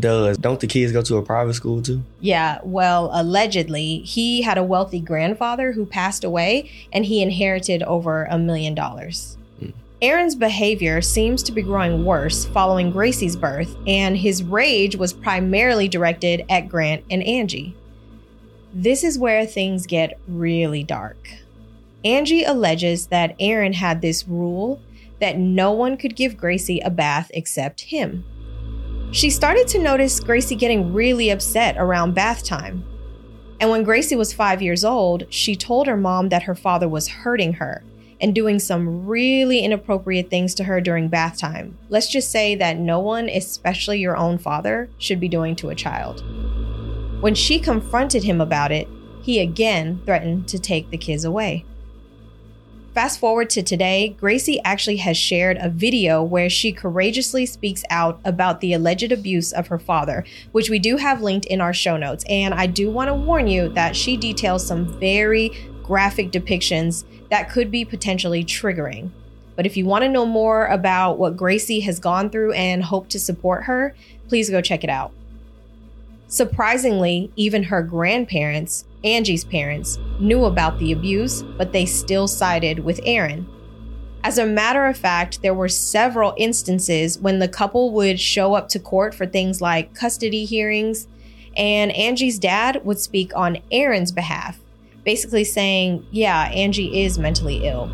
does. 0.00 0.38
Don't 0.38 0.60
the 0.60 0.66
kids 0.66 0.92
go 0.92 1.02
to 1.02 1.16
a 1.16 1.22
private 1.22 1.54
school 1.54 1.82
too? 1.82 2.02
Yeah, 2.20 2.58
well, 2.62 3.10
allegedly, 3.12 3.98
he 3.98 4.42
had 4.42 4.58
a 4.58 4.64
wealthy 4.64 5.00
grandfather 5.00 5.72
who 5.72 5.86
passed 5.86 6.24
away 6.24 6.70
and 6.92 7.04
he 7.04 7.22
inherited 7.22 7.82
over 7.82 8.24
a 8.24 8.38
million 8.38 8.74
dollars. 8.74 9.36
Hmm. 9.58 9.70
Aaron's 10.02 10.34
behavior 10.34 11.00
seems 11.00 11.42
to 11.44 11.52
be 11.52 11.62
growing 11.62 12.04
worse 12.04 12.44
following 12.44 12.90
Gracie's 12.90 13.36
birth, 13.36 13.76
and 13.86 14.16
his 14.16 14.42
rage 14.42 14.96
was 14.96 15.12
primarily 15.12 15.88
directed 15.88 16.44
at 16.48 16.68
Grant 16.68 17.04
and 17.10 17.22
Angie. 17.22 17.74
This 18.72 19.02
is 19.02 19.18
where 19.18 19.46
things 19.46 19.86
get 19.86 20.18
really 20.28 20.82
dark. 20.82 21.28
Angie 22.04 22.44
alleges 22.44 23.06
that 23.06 23.34
Aaron 23.40 23.72
had 23.72 24.00
this 24.00 24.28
rule 24.28 24.80
that 25.18 25.38
no 25.38 25.72
one 25.72 25.96
could 25.96 26.14
give 26.14 26.36
Gracie 26.36 26.80
a 26.80 26.90
bath 26.90 27.30
except 27.32 27.80
him. 27.80 28.24
She 29.12 29.30
started 29.30 29.66
to 29.68 29.78
notice 29.78 30.20
Gracie 30.20 30.56
getting 30.56 30.92
really 30.92 31.30
upset 31.30 31.76
around 31.78 32.14
bath 32.14 32.44
time. 32.44 32.84
And 33.60 33.70
when 33.70 33.84
Gracie 33.84 34.16
was 34.16 34.32
five 34.32 34.60
years 34.60 34.84
old, 34.84 35.24
she 35.30 35.56
told 35.56 35.86
her 35.86 35.96
mom 35.96 36.28
that 36.28 36.42
her 36.42 36.54
father 36.54 36.88
was 36.88 37.08
hurting 37.08 37.54
her 37.54 37.82
and 38.20 38.34
doing 38.34 38.58
some 38.58 39.06
really 39.06 39.60
inappropriate 39.60 40.28
things 40.28 40.54
to 40.54 40.64
her 40.64 40.80
during 40.80 41.08
bath 41.08 41.38
time. 41.38 41.78
Let's 41.88 42.10
just 42.10 42.30
say 42.30 42.54
that 42.56 42.78
no 42.78 42.98
one, 42.98 43.28
especially 43.28 44.00
your 44.00 44.16
own 44.16 44.38
father, 44.38 44.88
should 44.98 45.20
be 45.20 45.28
doing 45.28 45.56
to 45.56 45.70
a 45.70 45.74
child. 45.74 46.22
When 47.22 47.34
she 47.34 47.58
confronted 47.58 48.24
him 48.24 48.40
about 48.40 48.72
it, 48.72 48.88
he 49.22 49.40
again 49.40 50.00
threatened 50.04 50.48
to 50.48 50.58
take 50.58 50.90
the 50.90 50.98
kids 50.98 51.24
away. 51.24 51.64
Fast 52.96 53.20
forward 53.20 53.50
to 53.50 53.62
today, 53.62 54.16
Gracie 54.18 54.58
actually 54.64 54.96
has 54.96 55.18
shared 55.18 55.58
a 55.60 55.68
video 55.68 56.22
where 56.22 56.48
she 56.48 56.72
courageously 56.72 57.44
speaks 57.44 57.84
out 57.90 58.18
about 58.24 58.62
the 58.62 58.72
alleged 58.72 59.12
abuse 59.12 59.52
of 59.52 59.66
her 59.66 59.78
father, 59.78 60.24
which 60.52 60.70
we 60.70 60.78
do 60.78 60.96
have 60.96 61.20
linked 61.20 61.44
in 61.44 61.60
our 61.60 61.74
show 61.74 61.98
notes. 61.98 62.24
And 62.26 62.54
I 62.54 62.64
do 62.64 62.90
want 62.90 63.08
to 63.08 63.14
warn 63.14 63.48
you 63.48 63.68
that 63.74 63.94
she 63.94 64.16
details 64.16 64.66
some 64.66 64.98
very 64.98 65.50
graphic 65.82 66.30
depictions 66.30 67.04
that 67.28 67.50
could 67.50 67.70
be 67.70 67.84
potentially 67.84 68.42
triggering. 68.42 69.10
But 69.56 69.66
if 69.66 69.76
you 69.76 69.84
want 69.84 70.04
to 70.04 70.08
know 70.08 70.24
more 70.24 70.64
about 70.64 71.18
what 71.18 71.36
Gracie 71.36 71.80
has 71.80 72.00
gone 72.00 72.30
through 72.30 72.52
and 72.52 72.82
hope 72.82 73.10
to 73.10 73.20
support 73.20 73.64
her, 73.64 73.94
please 74.26 74.48
go 74.48 74.62
check 74.62 74.84
it 74.84 74.88
out. 74.88 75.12
Surprisingly, 76.28 77.30
even 77.36 77.64
her 77.64 77.82
grandparents 77.82 78.86
Angie's 79.06 79.44
parents 79.44 79.98
knew 80.18 80.44
about 80.44 80.78
the 80.78 80.90
abuse, 80.90 81.42
but 81.42 81.72
they 81.72 81.86
still 81.86 82.26
sided 82.26 82.80
with 82.80 83.00
Aaron. 83.04 83.48
As 84.24 84.38
a 84.38 84.46
matter 84.46 84.86
of 84.86 84.96
fact, 84.96 85.40
there 85.42 85.54
were 85.54 85.68
several 85.68 86.34
instances 86.36 87.16
when 87.16 87.38
the 87.38 87.46
couple 87.46 87.92
would 87.92 88.18
show 88.18 88.54
up 88.54 88.68
to 88.70 88.80
court 88.80 89.14
for 89.14 89.24
things 89.24 89.60
like 89.60 89.94
custody 89.94 90.44
hearings, 90.44 91.06
and 91.56 91.92
Angie's 91.92 92.38
dad 92.38 92.84
would 92.84 92.98
speak 92.98 93.30
on 93.36 93.58
Aaron's 93.70 94.10
behalf, 94.10 94.58
basically 95.04 95.44
saying, 95.44 96.04
Yeah, 96.10 96.48
Angie 96.48 97.02
is 97.04 97.18
mentally 97.18 97.64
ill. 97.64 97.88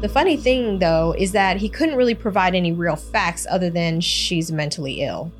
The 0.00 0.08
funny 0.08 0.36
thing, 0.36 0.80
though, 0.80 1.14
is 1.16 1.30
that 1.32 1.58
he 1.58 1.68
couldn't 1.68 1.94
really 1.94 2.16
provide 2.16 2.56
any 2.56 2.72
real 2.72 2.96
facts 2.96 3.46
other 3.48 3.70
than 3.70 4.00
she's 4.00 4.50
mentally 4.50 5.02
ill. 5.02 5.30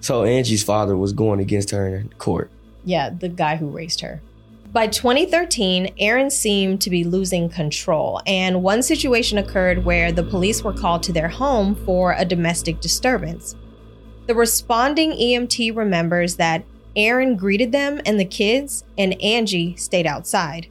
So 0.00 0.22
Angie's 0.22 0.62
father 0.62 0.96
was 0.96 1.12
going 1.12 1.40
against 1.40 1.72
her 1.72 1.88
in 1.88 2.10
court. 2.18 2.50
Yeah, 2.84 3.10
the 3.10 3.28
guy 3.28 3.56
who 3.56 3.66
raised 3.66 4.00
her. 4.02 4.20
By 4.74 4.88
2013, 4.88 5.94
Aaron 6.00 6.30
seemed 6.30 6.80
to 6.80 6.90
be 6.90 7.04
losing 7.04 7.48
control, 7.48 8.20
and 8.26 8.64
one 8.64 8.82
situation 8.82 9.38
occurred 9.38 9.84
where 9.84 10.10
the 10.10 10.24
police 10.24 10.64
were 10.64 10.72
called 10.72 11.04
to 11.04 11.12
their 11.12 11.28
home 11.28 11.76
for 11.76 12.12
a 12.12 12.24
domestic 12.24 12.80
disturbance. 12.80 13.54
The 14.26 14.34
responding 14.34 15.12
EMT 15.12 15.76
remembers 15.76 16.34
that 16.36 16.64
Aaron 16.96 17.36
greeted 17.36 17.70
them 17.70 18.00
and 18.04 18.18
the 18.18 18.24
kids, 18.24 18.82
and 18.98 19.14
Angie 19.22 19.76
stayed 19.76 20.08
outside. 20.08 20.66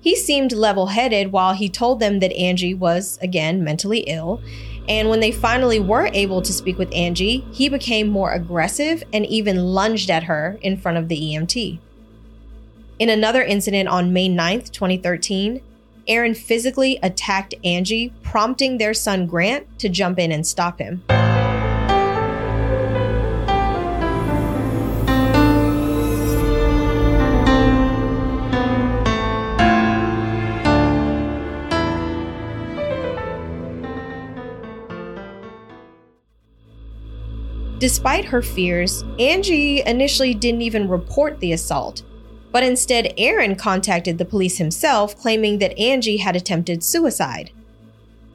He 0.00 0.16
seemed 0.16 0.52
level 0.52 0.86
headed 0.86 1.30
while 1.30 1.52
he 1.52 1.68
told 1.68 2.00
them 2.00 2.20
that 2.20 2.32
Angie 2.32 2.72
was, 2.72 3.18
again, 3.20 3.62
mentally 3.62 4.04
ill. 4.06 4.40
And 4.88 5.10
when 5.10 5.20
they 5.20 5.32
finally 5.32 5.80
were 5.80 6.08
able 6.14 6.40
to 6.40 6.52
speak 6.54 6.78
with 6.78 6.94
Angie, 6.94 7.46
he 7.52 7.68
became 7.68 8.08
more 8.08 8.32
aggressive 8.32 9.04
and 9.12 9.26
even 9.26 9.74
lunged 9.74 10.10
at 10.10 10.22
her 10.22 10.58
in 10.62 10.78
front 10.78 10.96
of 10.96 11.08
the 11.08 11.20
EMT. 11.20 11.80
In 12.98 13.10
another 13.10 13.44
incident 13.44 13.88
on 13.88 14.12
May 14.12 14.28
9th, 14.28 14.72
2013, 14.72 15.60
Aaron 16.08 16.34
physically 16.34 16.98
attacked 17.00 17.54
Angie, 17.62 18.12
prompting 18.24 18.78
their 18.78 18.92
son 18.92 19.28
Grant 19.28 19.78
to 19.78 19.88
jump 19.88 20.18
in 20.18 20.32
and 20.32 20.44
stop 20.44 20.80
him. 20.80 21.04
Despite 37.78 38.24
her 38.24 38.42
fears, 38.42 39.04
Angie 39.20 39.82
initially 39.86 40.34
didn't 40.34 40.62
even 40.62 40.88
report 40.88 41.38
the 41.38 41.52
assault, 41.52 42.02
but 42.50 42.62
instead, 42.62 43.12
Aaron 43.18 43.56
contacted 43.56 44.18
the 44.18 44.24
police 44.24 44.58
himself, 44.58 45.16
claiming 45.16 45.58
that 45.58 45.78
Angie 45.78 46.18
had 46.18 46.36
attempted 46.36 46.82
suicide. 46.82 47.50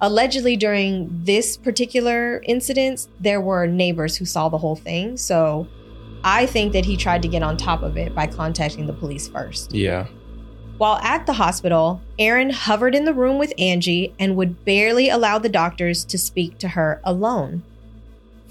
Allegedly, 0.02 0.56
during 0.58 1.10
this 1.24 1.58
particular 1.58 2.42
incident, 2.46 3.08
there 3.20 3.42
were 3.42 3.66
neighbors 3.66 4.18
who 4.18 4.26
saw 4.26 4.50
the 4.50 4.58
whole 4.58 4.76
thing, 4.76 5.18
so 5.18 5.68
I 6.24 6.46
think 6.46 6.74
that 6.74 6.86
he 6.86 6.98
tried 6.98 7.22
to 7.22 7.28
get 7.28 7.44
on 7.44 7.58
top 7.58 7.84
of 7.84 7.98
it 7.98 8.14
by 8.14 8.28
contacting 8.28 8.88
the 8.88 8.94
police 8.94 9.28
first. 9.28 9.74
Yeah. 9.74 10.08
While 10.78 10.98
at 10.98 11.26
the 11.26 11.34
hospital, 11.34 12.02
Aaron 12.20 12.50
hovered 12.50 12.96
in 12.96 13.06
the 13.06 13.14
room 13.14 13.38
with 13.38 13.54
Angie 13.58 14.14
and 14.20 14.36
would 14.36 14.66
barely 14.66 15.10
allow 15.10 15.38
the 15.40 15.50
doctors 15.50 16.04
to 16.06 16.18
speak 16.18 16.58
to 16.60 16.70
her 16.70 17.00
alone. 17.04 17.64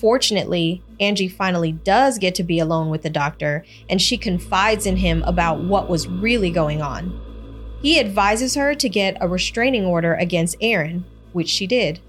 Fortunately, 0.03 0.83
Angie 0.99 1.29
finally 1.29 1.71
does 1.71 2.19
get 2.19 2.35
to 2.35 2.43
be 2.43 2.59
alone 2.59 2.91
with 2.91 3.03
the 3.03 3.09
doctor, 3.09 3.65
and 3.89 4.03
she 4.03 4.19
confides 4.19 4.85
in 4.85 4.97
him 4.97 5.23
about 5.23 5.61
what 5.61 5.89
was 5.89 6.09
really 6.09 6.51
going 6.51 6.83
on. 6.83 7.21
He 7.83 8.01
advises 8.01 8.57
her 8.57 8.75
to 8.75 8.89
get 8.89 9.17
a 9.21 9.29
restraining 9.29 9.85
order 9.85 10.15
against 10.15 10.57
Aaron, 10.61 11.05
which 11.33 11.49
she 11.49 11.69
did. 11.69 12.01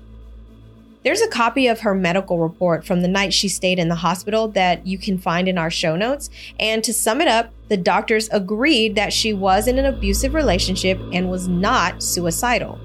There's 1.03 1.21
a 1.21 1.27
copy 1.27 1.67
of 1.67 1.81
her 1.81 1.93
medical 1.93 2.39
report 2.39 2.83
from 2.83 3.01
the 3.01 3.07
night 3.07 3.31
she 3.31 3.47
stayed 3.47 3.77
in 3.77 3.89
the 3.89 3.95
hospital 3.95 4.47
that 4.47 4.87
you 4.87 4.97
can 4.97 5.19
find 5.19 5.47
in 5.47 5.59
our 5.59 5.69
show 5.69 5.95
notes. 5.95 6.31
And 6.59 6.83
to 6.85 6.93
sum 6.93 7.21
it 7.21 7.27
up, 7.27 7.53
the 7.69 7.77
doctors 7.77 8.27
agreed 8.29 8.95
that 8.95 9.13
she 9.13 9.33
was 9.33 9.67
in 9.67 9.77
an 9.77 9.85
abusive 9.85 10.33
relationship 10.33 10.99
and 11.11 11.29
was 11.29 11.47
not 11.47 12.01
suicidal. 12.01 12.79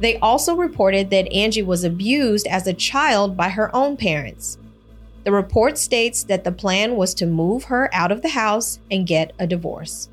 They 0.00 0.16
also 0.18 0.54
reported 0.54 1.10
that 1.10 1.32
Angie 1.32 1.62
was 1.62 1.84
abused 1.84 2.46
as 2.46 2.66
a 2.66 2.72
child 2.72 3.36
by 3.36 3.48
her 3.48 3.74
own 3.74 3.96
parents. 3.96 4.58
The 5.24 5.32
report 5.32 5.76
states 5.76 6.22
that 6.24 6.44
the 6.44 6.52
plan 6.52 6.96
was 6.96 7.14
to 7.14 7.26
move 7.26 7.64
her 7.64 7.90
out 7.92 8.12
of 8.12 8.22
the 8.22 8.30
house 8.30 8.78
and 8.90 9.06
get 9.06 9.32
a 9.38 9.46
divorce. 9.46 10.08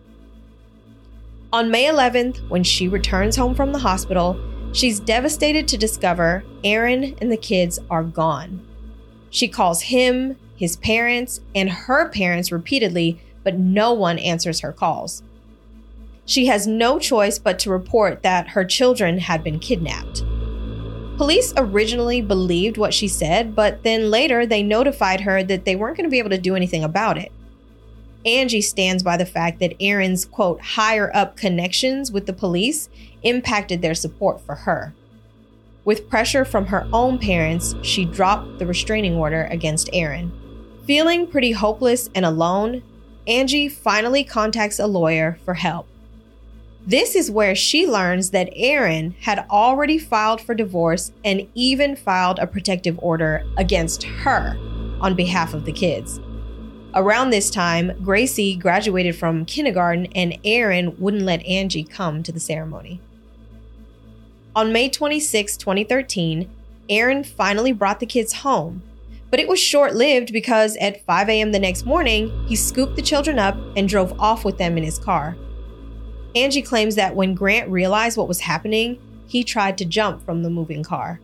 On 1.54 1.72
May 1.72 1.86
11th, 1.86 2.50
when 2.50 2.64
she 2.64 2.88
returns 2.88 3.36
home 3.36 3.56
from 3.56 3.72
the 3.72 3.80
hospital, 3.80 4.38
she's 4.74 5.00
devastated 5.00 5.68
to 5.70 5.78
discover 5.78 6.44
Aaron 6.64 7.16
and 7.22 7.32
the 7.32 7.38
kids 7.38 7.80
are 7.90 8.04
gone. 8.04 8.66
She 9.30 9.48
calls 9.48 9.84
him, 9.84 10.36
his 10.56 10.76
parents, 10.76 11.40
and 11.54 11.70
her 11.70 12.10
parents 12.10 12.52
repeatedly, 12.52 13.22
but 13.44 13.58
no 13.58 13.94
one 13.94 14.18
answers 14.20 14.62
her 14.62 14.74
calls. 14.74 15.24
She 16.26 16.48
has 16.48 16.66
no 16.66 17.00
choice 17.00 17.38
but 17.40 17.60
to 17.60 17.70
report 17.70 18.24
that 18.24 18.50
her 18.50 18.66
children 18.66 19.20
had 19.20 19.44
been 19.44 19.60
kidnapped. 19.60 20.24
Police 21.18 21.54
originally 21.56 22.22
believed 22.22 22.78
what 22.78 22.94
she 22.94 23.08
said, 23.08 23.56
but 23.56 23.84
then 23.84 24.12
later 24.12 24.46
they 24.46 24.64
notified 24.64 25.22
her 25.22 25.44
that 25.44 25.64
they 25.64 25.76
weren't 25.76 25.96
going 25.96 26.06
to 26.06 26.12
be 26.12 26.20
able 26.20 26.32
to 26.32 26.38
do 26.38 26.56
anything 26.56 26.84
about 26.84 27.18
it. 27.18 27.32
Angie 28.26 28.62
stands 28.62 29.04
by 29.04 29.18
the 29.18 29.26
fact 29.26 29.60
that 29.60 29.76
Aaron's 29.80 30.26
quote 30.26 30.60
higher 30.60 31.16
up 31.16 31.38
connections 31.38 32.12
with 32.12 32.26
the 32.26 32.34
police 32.34 32.90
impacted 33.22 33.82
their 33.82 33.94
support 33.94 34.42
for 34.42 34.56
her. 34.56 34.94
With 35.86 36.10
pressure 36.10 36.44
from 36.44 36.66
her 36.66 36.88
own 36.92 37.20
parents, 37.20 37.76
she 37.84 38.04
dropped 38.04 38.58
the 38.58 38.66
restraining 38.66 39.16
order 39.16 39.48
against 39.52 39.90
Aaron. 39.94 40.32
Feeling 40.86 41.28
pretty 41.28 41.52
hopeless 41.52 42.10
and 42.16 42.26
alone, 42.26 42.82
Angie 43.28 43.70
finally 43.70 44.24
contacts 44.24 44.80
a 44.80 44.88
lawyer 44.88 45.38
for 45.46 45.54
help. 45.54 45.88
This 46.88 47.16
is 47.16 47.32
where 47.32 47.56
she 47.56 47.88
learns 47.88 48.30
that 48.30 48.50
Aaron 48.56 49.16
had 49.22 49.44
already 49.50 49.98
filed 49.98 50.40
for 50.40 50.54
divorce 50.54 51.12
and 51.24 51.48
even 51.56 51.96
filed 51.96 52.38
a 52.38 52.46
protective 52.46 53.00
order 53.02 53.44
against 53.58 54.04
her 54.04 54.56
on 55.02 55.16
behalf 55.16 55.56
of 55.56 55.66
the 55.66 55.72
kids. 55.72 56.20
Around 56.94 57.32
this 57.32 57.50
time, 57.50 57.92
Gracie 58.04 58.56
graduated 58.56 59.16
from 59.16 59.46
kindergarten 59.46 60.06
and 60.14 60.38
Aaron 60.44 60.96
wouldn't 61.00 61.24
let 61.24 61.44
Angie 61.48 61.84
come 61.84 62.22
to 62.22 62.32
the 62.32 62.40
ceremony. 62.40 63.02
On 64.56 64.72
May 64.72 64.88
26, 64.88 65.58
2013, 65.58 66.48
Aaron 66.88 67.24
finally 67.24 67.72
brought 67.72 68.00
the 68.00 68.06
kids 68.06 68.32
home, 68.32 68.84
but 69.32 69.40
it 69.40 69.48
was 69.48 69.60
short 69.60 69.96
lived 69.96 70.32
because 70.32 70.78
at 70.78 71.04
5 71.04 71.30
a.m. 71.30 71.52
the 71.52 71.60
next 71.60 71.84
morning, 71.84 72.32
he 72.48 72.56
scooped 72.56 72.96
the 72.96 73.02
children 73.02 73.40
up 73.40 73.58
and 73.76 73.90
drove 73.90 74.18
off 74.20 74.46
with 74.46 74.60
them 74.60 74.78
in 74.78 74.84
his 74.84 75.00
car. 75.00 75.36
Angie 76.36 76.62
claims 76.62 76.96
that 76.96 77.16
when 77.16 77.34
Grant 77.34 77.70
realized 77.70 78.18
what 78.18 78.28
was 78.28 78.42
happening, 78.42 79.00
he 79.28 79.44
tried 79.44 79.78
to 79.78 79.86
jump 79.86 80.24
from 80.26 80.44
the 80.44 80.50
moving 80.50 80.84
car. 80.84 81.22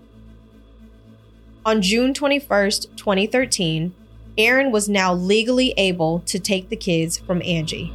On 1.66 1.82
June 1.82 2.14
21st, 2.14 2.96
2013, 2.96 3.94
Aaron 4.38 4.72
was 4.72 4.88
now 4.88 5.14
legally 5.14 5.74
able 5.78 6.22
to 6.22 6.40
take 6.40 6.70
the 6.70 6.76
kids 6.76 7.18
from 7.18 7.42
Angie. 7.44 7.94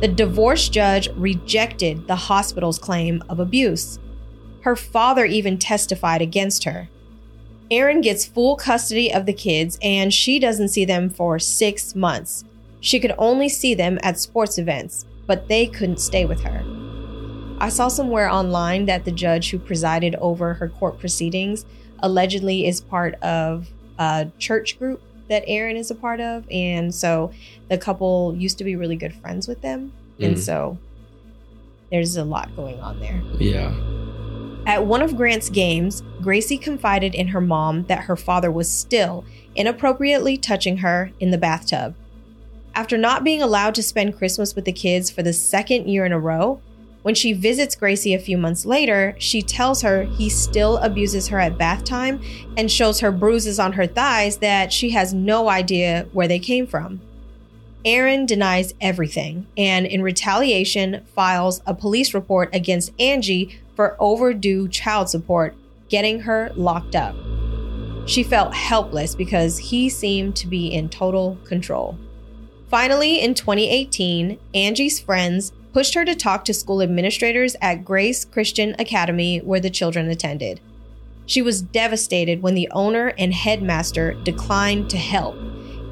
The 0.00 0.08
divorce 0.08 0.68
judge 0.68 1.08
rejected 1.14 2.08
the 2.08 2.16
hospital's 2.16 2.78
claim 2.78 3.22
of 3.28 3.38
abuse. 3.38 3.98
Her 4.62 4.74
father 4.74 5.24
even 5.24 5.58
testified 5.58 6.22
against 6.22 6.64
her. 6.64 6.88
Aaron 7.70 8.00
gets 8.00 8.26
full 8.26 8.56
custody 8.56 9.12
of 9.12 9.26
the 9.26 9.32
kids 9.32 9.78
and 9.82 10.12
she 10.12 10.38
doesn't 10.38 10.68
see 10.68 10.84
them 10.84 11.10
for 11.10 11.38
six 11.38 11.94
months. 11.94 12.44
She 12.80 12.98
could 12.98 13.14
only 13.18 13.48
see 13.48 13.74
them 13.74 13.98
at 14.02 14.18
sports 14.18 14.58
events, 14.58 15.06
but 15.26 15.48
they 15.48 15.66
couldn't 15.66 16.00
stay 16.00 16.24
with 16.24 16.40
her. 16.42 16.64
I 17.58 17.68
saw 17.68 17.88
somewhere 17.88 18.28
online 18.28 18.86
that 18.86 19.04
the 19.04 19.12
judge 19.12 19.50
who 19.50 19.58
presided 19.58 20.16
over 20.16 20.54
her 20.54 20.68
court 20.68 20.98
proceedings 20.98 21.64
allegedly 22.00 22.66
is 22.66 22.80
part 22.80 23.14
of 23.22 23.68
a 23.98 24.30
church 24.38 24.78
group 24.78 25.00
that 25.28 25.44
Aaron 25.46 25.76
is 25.76 25.90
a 25.90 25.94
part 25.94 26.20
of. 26.20 26.44
And 26.50 26.94
so 26.94 27.32
the 27.68 27.78
couple 27.78 28.34
used 28.36 28.58
to 28.58 28.64
be 28.64 28.76
really 28.76 28.96
good 28.96 29.14
friends 29.14 29.48
with 29.48 29.62
them. 29.62 29.92
Mm. 30.18 30.26
And 30.26 30.38
so 30.38 30.78
there's 31.90 32.16
a 32.16 32.24
lot 32.24 32.54
going 32.56 32.80
on 32.80 33.00
there. 33.00 33.22
Yeah. 33.38 33.74
At 34.66 34.86
one 34.86 35.02
of 35.02 35.16
Grant's 35.16 35.50
games, 35.50 36.02
Gracie 36.22 36.58
confided 36.58 37.14
in 37.14 37.28
her 37.28 37.40
mom 37.40 37.84
that 37.84 38.04
her 38.04 38.16
father 38.16 38.50
was 38.50 38.70
still 38.70 39.24
inappropriately 39.54 40.36
touching 40.36 40.78
her 40.78 41.12
in 41.20 41.30
the 41.30 41.38
bathtub. 41.38 41.94
After 42.74 42.98
not 42.98 43.22
being 43.22 43.40
allowed 43.40 43.76
to 43.76 43.84
spend 43.84 44.16
Christmas 44.16 44.56
with 44.56 44.64
the 44.64 44.72
kids 44.72 45.08
for 45.08 45.22
the 45.22 45.32
second 45.32 45.88
year 45.88 46.04
in 46.04 46.12
a 46.12 46.18
row, 46.18 46.60
when 47.02 47.14
she 47.14 47.32
visits 47.32 47.76
Gracie 47.76 48.14
a 48.14 48.18
few 48.18 48.36
months 48.36 48.66
later, 48.66 49.14
she 49.18 49.42
tells 49.42 49.82
her 49.82 50.04
he 50.04 50.28
still 50.28 50.78
abuses 50.78 51.28
her 51.28 51.38
at 51.38 51.58
bath 51.58 51.84
time 51.84 52.20
and 52.56 52.70
shows 52.70 53.00
her 53.00 53.12
bruises 53.12 53.60
on 53.60 53.74
her 53.74 53.86
thighs 53.86 54.38
that 54.38 54.72
she 54.72 54.90
has 54.90 55.14
no 55.14 55.48
idea 55.48 56.08
where 56.12 56.26
they 56.26 56.38
came 56.38 56.66
from. 56.66 57.00
Aaron 57.84 58.26
denies 58.26 58.72
everything 58.80 59.46
and, 59.56 59.86
in 59.86 60.02
retaliation, 60.02 61.04
files 61.14 61.60
a 61.66 61.74
police 61.74 62.14
report 62.14 62.48
against 62.54 62.98
Angie 62.98 63.60
for 63.76 63.96
overdue 64.00 64.66
child 64.68 65.10
support, 65.10 65.54
getting 65.90 66.20
her 66.20 66.50
locked 66.56 66.96
up. 66.96 67.14
She 68.06 68.22
felt 68.22 68.54
helpless 68.54 69.14
because 69.14 69.58
he 69.58 69.88
seemed 69.90 70.34
to 70.36 70.46
be 70.46 70.68
in 70.68 70.88
total 70.88 71.38
control. 71.44 71.98
Finally, 72.74 73.20
in 73.20 73.34
2018, 73.34 74.36
Angie's 74.52 74.98
friends 74.98 75.52
pushed 75.72 75.94
her 75.94 76.04
to 76.04 76.12
talk 76.12 76.44
to 76.44 76.52
school 76.52 76.82
administrators 76.82 77.54
at 77.62 77.84
Grace 77.84 78.24
Christian 78.24 78.74
Academy, 78.80 79.38
where 79.38 79.60
the 79.60 79.70
children 79.70 80.08
attended. 80.08 80.60
She 81.24 81.40
was 81.40 81.62
devastated 81.62 82.42
when 82.42 82.56
the 82.56 82.68
owner 82.72 83.12
and 83.16 83.32
headmaster 83.32 84.14
declined 84.24 84.90
to 84.90 84.96
help, 84.96 85.36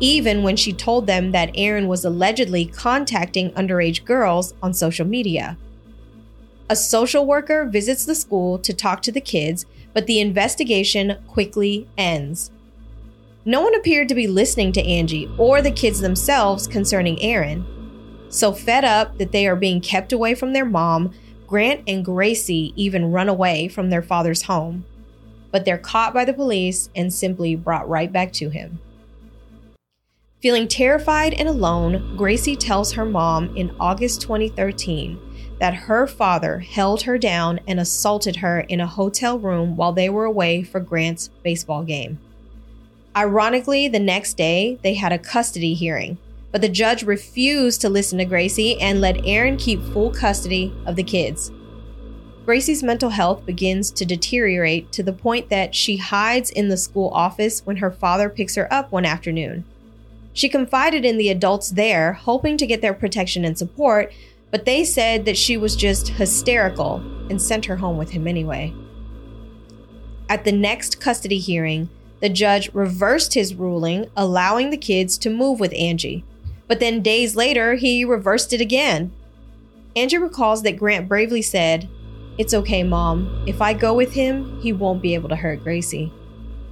even 0.00 0.42
when 0.42 0.56
she 0.56 0.72
told 0.72 1.06
them 1.06 1.30
that 1.30 1.52
Aaron 1.54 1.86
was 1.86 2.04
allegedly 2.04 2.66
contacting 2.66 3.52
underage 3.52 4.04
girls 4.04 4.52
on 4.60 4.74
social 4.74 5.06
media. 5.06 5.56
A 6.68 6.74
social 6.74 7.24
worker 7.24 7.64
visits 7.64 8.04
the 8.04 8.16
school 8.16 8.58
to 8.58 8.74
talk 8.74 9.02
to 9.02 9.12
the 9.12 9.20
kids, 9.20 9.66
but 9.94 10.08
the 10.08 10.18
investigation 10.18 11.16
quickly 11.28 11.86
ends. 11.96 12.50
No 13.44 13.60
one 13.60 13.74
appeared 13.74 14.08
to 14.08 14.14
be 14.14 14.26
listening 14.26 14.72
to 14.72 14.86
Angie 14.86 15.30
or 15.38 15.60
the 15.60 15.70
kids 15.70 16.00
themselves 16.00 16.66
concerning 16.66 17.20
Aaron. 17.22 17.66
So 18.28 18.52
fed 18.52 18.84
up 18.84 19.18
that 19.18 19.32
they 19.32 19.46
are 19.46 19.56
being 19.56 19.80
kept 19.80 20.12
away 20.12 20.34
from 20.34 20.52
their 20.52 20.64
mom, 20.64 21.12
Grant 21.46 21.82
and 21.86 22.04
Gracie 22.04 22.72
even 22.76 23.12
run 23.12 23.28
away 23.28 23.68
from 23.68 23.90
their 23.90 24.02
father's 24.02 24.42
home 24.42 24.84
but 25.52 25.64
they're 25.64 25.78
caught 25.78 26.12
by 26.12 26.24
the 26.24 26.32
police 26.32 26.90
and 26.96 27.12
simply 27.12 27.54
brought 27.54 27.88
right 27.88 28.10
back 28.10 28.32
to 28.32 28.48
him. 28.48 28.80
Feeling 30.40 30.66
terrified 30.66 31.34
and 31.34 31.48
alone, 31.48 32.16
Gracie 32.16 32.56
tells 32.56 32.92
her 32.92 33.04
mom 33.04 33.54
in 33.56 33.76
August 33.78 34.22
2013 34.22 35.20
that 35.60 35.74
her 35.74 36.08
father 36.08 36.58
held 36.58 37.02
her 37.02 37.16
down 37.16 37.60
and 37.68 37.78
assaulted 37.78 38.36
her 38.36 38.60
in 38.60 38.80
a 38.80 38.86
hotel 38.86 39.38
room 39.38 39.76
while 39.76 39.92
they 39.92 40.08
were 40.08 40.24
away 40.24 40.64
for 40.64 40.80
Grant's 40.80 41.28
baseball 41.44 41.84
game. 41.84 42.18
Ironically, 43.14 43.88
the 43.88 44.00
next 44.00 44.38
day, 44.38 44.78
they 44.82 44.94
had 44.94 45.12
a 45.12 45.18
custody 45.18 45.74
hearing, 45.74 46.16
but 46.50 46.62
the 46.62 46.68
judge 46.68 47.02
refused 47.02 47.82
to 47.82 47.90
listen 47.90 48.18
to 48.18 48.24
Gracie 48.24 48.80
and 48.80 49.00
let 49.00 49.26
Aaron 49.26 49.58
keep 49.58 49.82
full 49.82 50.10
custody 50.10 50.74
of 50.86 50.96
the 50.96 51.02
kids. 51.02 51.52
Gracie's 52.46 52.82
mental 52.82 53.10
health 53.10 53.44
begins 53.44 53.90
to 53.92 54.06
deteriorate 54.06 54.90
to 54.92 55.02
the 55.02 55.12
point 55.12 55.50
that 55.50 55.74
she 55.74 55.98
hides 55.98 56.50
in 56.50 56.68
the 56.68 56.76
school 56.76 57.10
office 57.10 57.64
when 57.64 57.76
her 57.76 57.90
father 57.90 58.28
picks 58.30 58.54
her 58.54 58.72
up 58.72 58.90
one 58.90 59.04
afternoon. 59.04 59.64
She 60.32 60.48
confided 60.48 61.04
in 61.04 61.18
the 61.18 61.28
adults 61.28 61.70
there, 61.70 62.14
hoping 62.14 62.56
to 62.56 62.66
get 62.66 62.80
their 62.80 62.94
protection 62.94 63.44
and 63.44 63.56
support, 63.56 64.12
but 64.50 64.64
they 64.64 64.84
said 64.84 65.26
that 65.26 65.36
she 65.36 65.56
was 65.58 65.76
just 65.76 66.08
hysterical 66.08 66.96
and 67.28 67.40
sent 67.40 67.66
her 67.66 67.76
home 67.76 67.98
with 67.98 68.10
him 68.10 68.26
anyway. 68.26 68.74
At 70.28 70.44
the 70.44 70.52
next 70.52 70.98
custody 70.98 71.38
hearing, 71.38 71.90
the 72.22 72.28
judge 72.28 72.72
reversed 72.72 73.34
his 73.34 73.54
ruling, 73.54 74.06
allowing 74.16 74.70
the 74.70 74.76
kids 74.76 75.18
to 75.18 75.28
move 75.28 75.58
with 75.58 75.74
Angie. 75.74 76.24
But 76.68 76.78
then 76.78 77.02
days 77.02 77.34
later, 77.34 77.74
he 77.74 78.04
reversed 78.04 78.52
it 78.52 78.60
again. 78.60 79.12
Angie 79.96 80.18
recalls 80.18 80.62
that 80.62 80.78
Grant 80.78 81.08
bravely 81.08 81.42
said, 81.42 81.88
it's 82.38 82.54
okay, 82.54 82.84
Mom. 82.84 83.44
If 83.46 83.60
I 83.60 83.74
go 83.74 83.92
with 83.92 84.12
him, 84.12 84.60
he 84.60 84.72
won't 84.72 85.02
be 85.02 85.14
able 85.14 85.28
to 85.30 85.36
hurt 85.36 85.64
Gracie. 85.64 86.12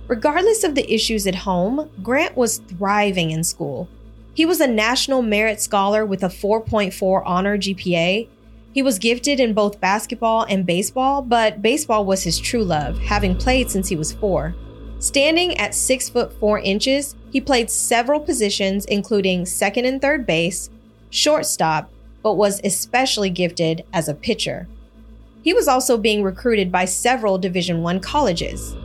Regardless 0.06 0.64
of 0.64 0.74
the 0.74 0.90
issues 0.90 1.26
at 1.26 1.34
home, 1.34 1.90
Grant 2.00 2.36
was 2.36 2.58
thriving 2.58 3.30
in 3.32 3.44
school. 3.44 3.88
He 4.32 4.46
was 4.46 4.60
a 4.60 4.66
National 4.66 5.20
Merit 5.20 5.60
Scholar 5.60 6.06
with 6.06 6.22
a 6.22 6.28
4.4 6.28 7.22
honor 7.26 7.58
GPA. 7.58 8.28
He 8.72 8.82
was 8.82 9.00
gifted 9.00 9.40
in 9.40 9.52
both 9.52 9.80
basketball 9.80 10.46
and 10.48 10.64
baseball, 10.64 11.22
but 11.22 11.60
baseball 11.60 12.04
was 12.04 12.22
his 12.22 12.38
true 12.38 12.64
love, 12.64 12.98
having 13.00 13.36
played 13.36 13.68
since 13.68 13.88
he 13.88 13.96
was 13.96 14.12
four. 14.12 14.54
Standing 15.00 15.56
at 15.56 15.74
6 15.74 16.10
foot 16.10 16.30
4 16.34 16.58
inches, 16.58 17.14
he 17.30 17.40
played 17.40 17.70
several 17.70 18.20
positions, 18.20 18.84
including 18.84 19.46
second 19.46 19.86
and 19.86 20.00
third 20.00 20.26
base, 20.26 20.68
shortstop, 21.08 21.90
but 22.22 22.34
was 22.34 22.60
especially 22.64 23.30
gifted 23.30 23.82
as 23.94 24.08
a 24.08 24.14
pitcher. 24.14 24.68
He 25.42 25.54
was 25.54 25.66
also 25.66 25.96
being 25.96 26.22
recruited 26.22 26.70
by 26.70 26.84
several 26.84 27.38
Division 27.38 27.82
1 27.82 28.00
colleges. 28.00 28.76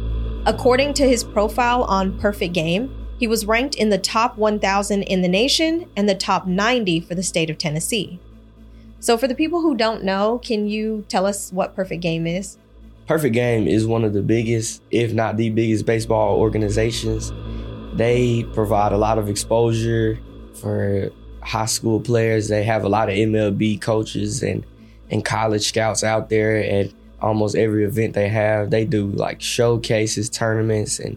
According 0.45 0.93
to 0.93 1.07
his 1.07 1.25
profile 1.25 1.83
on 1.83 2.17
Perfect 2.17 2.53
Game, 2.53 2.95
he 3.19 3.27
was 3.27 3.45
ranked 3.45 3.75
in 3.75 3.89
the 3.89 3.97
top 3.97 4.37
1,000 4.37 5.03
in 5.03 5.21
the 5.21 5.27
nation 5.27 5.89
and 5.97 6.07
the 6.07 6.15
top 6.15 6.47
90 6.47 7.01
for 7.01 7.15
the 7.15 7.23
state 7.23 7.49
of 7.49 7.57
Tennessee. 7.57 8.19
So, 9.01 9.17
for 9.17 9.27
the 9.27 9.35
people 9.35 9.61
who 9.61 9.75
don't 9.75 10.03
know, 10.03 10.39
can 10.39 10.67
you 10.67 11.03
tell 11.09 11.25
us 11.25 11.51
what 11.51 11.75
Perfect 11.75 12.01
Game 12.01 12.25
is? 12.25 12.57
Perfect 13.07 13.35
Game 13.35 13.67
is 13.67 13.85
one 13.85 14.03
of 14.03 14.13
the 14.13 14.23
biggest, 14.23 14.81
if 14.89 15.13
not 15.13 15.37
the 15.37 15.51
biggest, 15.51 15.85
baseball 15.85 16.39
organizations. 16.39 17.31
They 17.93 18.43
provide 18.53 18.93
a 18.93 18.97
lot 18.97 19.19
of 19.19 19.29
exposure 19.29 20.19
for 20.55 21.11
high 21.41 21.67
school 21.67 21.99
players. 21.99 22.47
They 22.47 22.63
have 22.63 22.83
a 22.83 22.89
lot 22.89 23.09
of 23.09 23.15
MLB 23.15 23.79
coaches 23.79 24.41
and 24.41 24.65
and 25.11 25.23
college 25.23 25.67
scouts 25.67 26.03
out 26.03 26.29
there 26.29 26.57
at 26.57 26.91
almost 27.21 27.55
every 27.55 27.85
event 27.85 28.15
they 28.15 28.27
have. 28.27 28.71
They 28.71 28.85
do 28.85 29.05
like 29.07 29.39
showcases, 29.39 30.27
tournaments, 30.29 30.99
and 30.99 31.15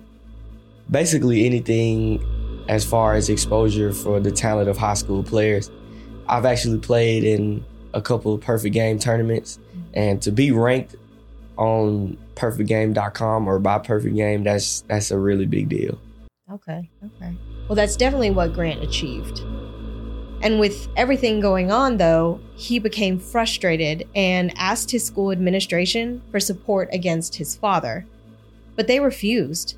basically 0.90 1.46
anything 1.46 2.22
as 2.68 2.84
far 2.84 3.14
as 3.14 3.30
exposure 3.30 3.94
for 3.94 4.20
the 4.20 4.30
talent 4.30 4.68
of 4.68 4.76
high 4.76 4.94
school 4.94 5.22
players. 5.22 5.70
I've 6.28 6.44
actually 6.44 6.80
played 6.80 7.24
in 7.24 7.64
a 7.94 8.02
couple 8.02 8.34
of 8.34 8.42
perfect 8.42 8.74
game 8.74 8.98
tournaments, 8.98 9.58
and 9.94 10.20
to 10.20 10.30
be 10.30 10.52
ranked 10.52 10.96
on 11.58 12.16
perfectgame.com 12.34 13.48
or 13.48 13.58
by 13.58 13.78
perfect 13.78 14.14
game, 14.14 14.44
that's 14.44 14.82
that's 14.82 15.10
a 15.10 15.18
really 15.18 15.46
big 15.46 15.68
deal. 15.68 15.98
Okay, 16.50 16.88
okay. 17.04 17.36
Well, 17.68 17.76
that's 17.76 17.96
definitely 17.96 18.30
what 18.30 18.54
Grant 18.54 18.82
achieved. 18.82 19.40
And 20.40 20.60
with 20.60 20.88
everything 20.96 21.40
going 21.40 21.72
on, 21.72 21.96
though, 21.96 22.40
he 22.54 22.78
became 22.78 23.18
frustrated 23.18 24.08
and 24.14 24.56
asked 24.56 24.90
his 24.90 25.04
school 25.04 25.32
administration 25.32 26.22
for 26.30 26.38
support 26.38 26.88
against 26.92 27.36
his 27.36 27.56
father. 27.56 28.06
But 28.76 28.86
they 28.86 29.00
refused. 29.00 29.76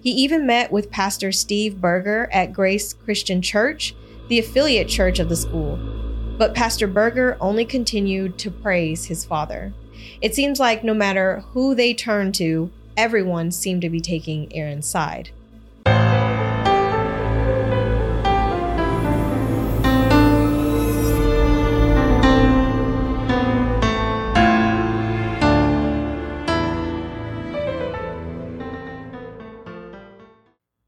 He 0.00 0.10
even 0.10 0.46
met 0.46 0.70
with 0.70 0.90
Pastor 0.90 1.32
Steve 1.32 1.80
Berger 1.80 2.28
at 2.32 2.52
Grace 2.52 2.92
Christian 2.92 3.42
Church, 3.42 3.94
the 4.28 4.38
affiliate 4.38 4.88
church 4.88 5.18
of 5.18 5.28
the 5.28 5.36
school. 5.36 5.76
But 6.38 6.54
Pastor 6.54 6.86
Berger 6.86 7.36
only 7.40 7.64
continued 7.64 8.38
to 8.38 8.50
praise 8.50 9.04
his 9.04 9.24
father. 9.24 9.72
It 10.22 10.36
seems 10.36 10.60
like 10.60 10.84
no 10.84 10.94
matter 10.94 11.42
who 11.50 11.74
they 11.74 11.92
turned 11.92 12.36
to, 12.36 12.70
everyone 12.96 13.50
seemed 13.50 13.82
to 13.82 13.90
be 13.90 14.00
taking 14.00 14.54
Aaron's 14.54 14.86
side. 14.86 15.30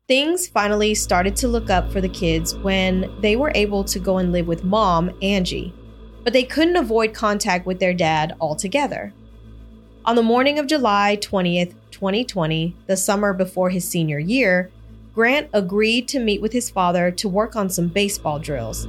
Things 0.07 0.47
finally 0.47 0.95
started 0.95 1.35
to 1.37 1.49
look 1.49 1.71
up 1.71 1.91
for 1.91 2.01
the 2.01 2.09
kids 2.09 2.55
when 2.55 3.13
they 3.21 3.35
were 3.35 3.51
able 3.57 3.83
to 3.83 3.99
go 3.99 4.19
and 4.19 4.31
live 4.31 4.47
with 4.47 4.63
mom, 4.63 5.11
Angie, 5.23 5.75
but 6.23 6.33
they 6.33 6.45
couldn't 6.45 6.77
avoid 6.77 7.13
contact 7.13 7.67
with 7.67 7.81
their 7.81 7.95
dad 7.95 8.37
altogether. 8.41 9.13
On 10.07 10.17
the 10.17 10.23
morning 10.23 10.59
of 10.59 10.67
July 10.67 11.17
20th, 11.19 11.73
2020, 11.91 12.77
the 12.87 12.95
summer 12.95 13.33
before 13.33 13.71
his 13.71 13.89
senior 13.89 14.19
year, 14.19 14.71
Grant 15.15 15.49
agreed 15.55 16.09
to 16.09 16.21
meet 16.21 16.43
with 16.43 16.53
his 16.53 16.69
father 16.69 17.11
to 17.13 17.27
work 17.27 17.57
on 17.57 17.71
some 17.71 17.89
baseball 17.89 18.39
drills. 18.39 18.87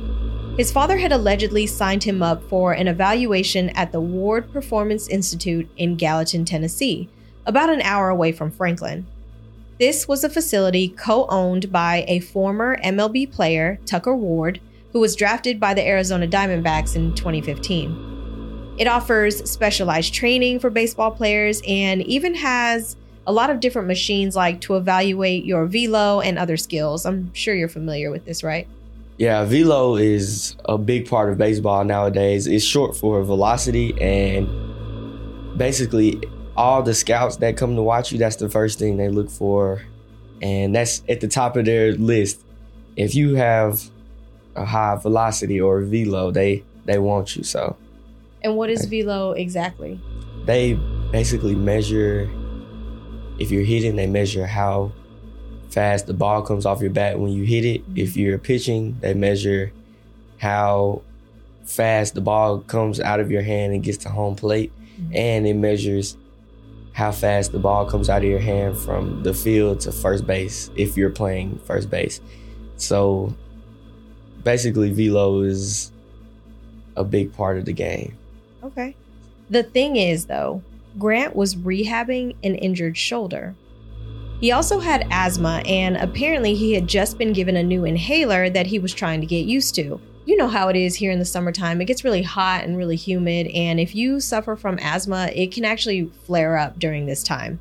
His 0.57 0.73
father 0.73 0.97
had 0.97 1.13
allegedly 1.13 1.67
signed 1.67 2.03
him 2.03 2.21
up 2.21 2.43
for 2.49 2.73
an 2.73 2.89
evaluation 2.89 3.69
at 3.69 3.93
the 3.93 4.01
Ward 4.01 4.51
Performance 4.51 5.07
Institute 5.07 5.69
in 5.77 5.95
Gallatin, 5.95 6.43
Tennessee, 6.43 7.07
about 7.45 7.69
an 7.69 7.81
hour 7.83 8.09
away 8.09 8.33
from 8.33 8.51
Franklin. 8.51 9.07
This 9.79 10.09
was 10.09 10.25
a 10.25 10.29
facility 10.29 10.89
co 10.89 11.27
owned 11.27 11.71
by 11.71 12.03
a 12.09 12.19
former 12.19 12.75
MLB 12.83 13.31
player, 13.31 13.79
Tucker 13.85 14.15
Ward, 14.15 14.59
who 14.91 14.99
was 14.99 15.15
drafted 15.15 15.61
by 15.61 15.73
the 15.73 15.87
Arizona 15.87 16.27
Diamondbacks 16.27 16.97
in 16.97 17.15
2015. 17.15 18.14
It 18.77 18.87
offers 18.87 19.49
specialized 19.49 20.13
training 20.13 20.59
for 20.59 20.69
baseball 20.69 21.11
players 21.11 21.61
and 21.67 22.01
even 22.03 22.35
has 22.35 22.95
a 23.27 23.31
lot 23.31 23.49
of 23.49 23.59
different 23.59 23.87
machines 23.87 24.35
like 24.35 24.61
to 24.61 24.75
evaluate 24.75 25.45
your 25.45 25.65
velo 25.65 26.19
and 26.19 26.37
other 26.37 26.57
skills. 26.57 27.05
I'm 27.05 27.33
sure 27.33 27.55
you're 27.55 27.69
familiar 27.69 28.11
with 28.11 28.25
this, 28.25 28.43
right? 28.43 28.67
Yeah, 29.17 29.45
velo 29.45 29.95
is 29.95 30.55
a 30.65 30.77
big 30.77 31.09
part 31.09 31.31
of 31.31 31.37
baseball 31.37 31.85
nowadays. 31.85 32.47
It's 32.47 32.65
short 32.65 32.97
for 32.97 33.23
velocity 33.23 33.99
and 34.01 34.47
basically 35.57 36.21
all 36.57 36.83
the 36.83 36.93
scouts 36.93 37.37
that 37.37 37.57
come 37.57 37.75
to 37.75 37.81
watch 37.81 38.11
you, 38.11 38.17
that's 38.17 38.35
the 38.35 38.49
first 38.49 38.79
thing 38.79 38.97
they 38.97 39.09
look 39.09 39.29
for. 39.29 39.81
And 40.41 40.75
that's 40.75 41.01
at 41.07 41.21
the 41.21 41.27
top 41.27 41.55
of 41.55 41.65
their 41.65 41.93
list. 41.93 42.41
If 42.95 43.15
you 43.15 43.35
have 43.35 43.89
a 44.55 44.65
high 44.65 44.95
velocity 44.95 45.59
or 45.59 45.81
velo, 45.81 46.31
they 46.31 46.63
they 46.85 46.99
want 46.99 47.35
you. 47.35 47.43
So 47.43 47.75
And 48.45 48.55
what 48.55 48.69
is 48.69 48.85
velo 48.85 49.31
exactly? 49.33 49.99
they 50.45 50.73
basically 51.11 51.55
measure 51.55 52.29
if 53.37 53.51
you're 53.51 53.63
hitting, 53.63 53.97
they 53.97 54.07
measure 54.07 54.45
how 54.45 54.93
fast 55.69 56.07
the 56.07 56.13
ball 56.13 56.41
comes 56.41 56.65
off 56.65 56.79
your 56.79 56.91
bat 56.91 57.19
when 57.19 57.31
you 57.31 57.43
hit 57.43 57.65
it. 57.65 57.83
If 57.95 58.15
you're 58.15 58.37
pitching, 58.37 58.97
they 59.01 59.13
measure 59.13 59.73
how 60.37 61.01
fast 61.65 62.15
the 62.15 62.21
ball 62.21 62.61
comes 62.61 63.01
out 63.01 63.19
of 63.19 63.29
your 63.29 63.41
hand 63.41 63.73
and 63.73 63.83
gets 63.83 63.97
to 63.99 64.09
home 64.09 64.35
plate. 64.35 64.71
Mm-hmm. 64.97 65.15
And 65.15 65.47
it 65.47 65.55
measures 65.55 66.15
how 66.93 67.11
fast 67.11 67.51
the 67.51 67.59
ball 67.59 67.85
comes 67.85 68.09
out 68.09 68.23
of 68.23 68.29
your 68.29 68.39
hand 68.39 68.77
from 68.77 69.23
the 69.23 69.33
field 69.33 69.81
to 69.81 69.91
first 69.91 70.25
base 70.25 70.69
if 70.77 70.95
you're 70.95 71.09
playing 71.09 71.59
first 71.65 71.89
base. 71.89 72.21
So 72.77 73.35
basically, 74.43 74.91
velo 74.91 75.41
is 75.41 75.91
a 76.95 77.03
big 77.03 77.33
part 77.33 77.57
of 77.57 77.65
the 77.65 77.73
game. 77.73 78.17
Okay. 78.65 78.95
The 79.49 79.63
thing 79.63 79.95
is, 79.95 80.25
though, 80.25 80.63
Grant 80.97 81.35
was 81.35 81.55
rehabbing 81.55 82.35
an 82.43 82.55
injured 82.55 82.97
shoulder. 82.97 83.55
He 84.41 84.51
also 84.51 84.79
had 84.79 85.07
asthma, 85.11 85.61
and 85.65 85.97
apparently, 85.97 86.55
he 86.55 86.73
had 86.73 86.87
just 86.87 87.17
been 87.17 87.33
given 87.33 87.55
a 87.55 87.63
new 87.63 87.85
inhaler 87.85 88.49
that 88.49 88.67
he 88.67 88.79
was 88.79 88.93
trying 88.93 89.21
to 89.21 89.27
get 89.27 89.45
used 89.45 89.75
to 89.75 89.99
you 90.25 90.35
know 90.35 90.47
how 90.47 90.67
it 90.69 90.75
is 90.75 90.95
here 90.95 91.11
in 91.11 91.19
the 91.19 91.25
summertime. 91.25 91.79
It 91.79 91.85
gets 91.85 92.03
really 92.03 92.23
hot 92.23 92.63
and 92.63 92.77
really 92.77 92.95
humid, 92.95 93.47
and 93.47 93.79
if 93.79 93.95
you 93.95 94.19
suffer 94.19 94.55
from 94.55 94.79
asthma, 94.79 95.29
it 95.33 95.51
can 95.51 95.63
actually 95.63 96.11
flare 96.25 96.57
up 96.57 96.79
during 96.79 97.05
this 97.05 97.23
time. 97.23 97.59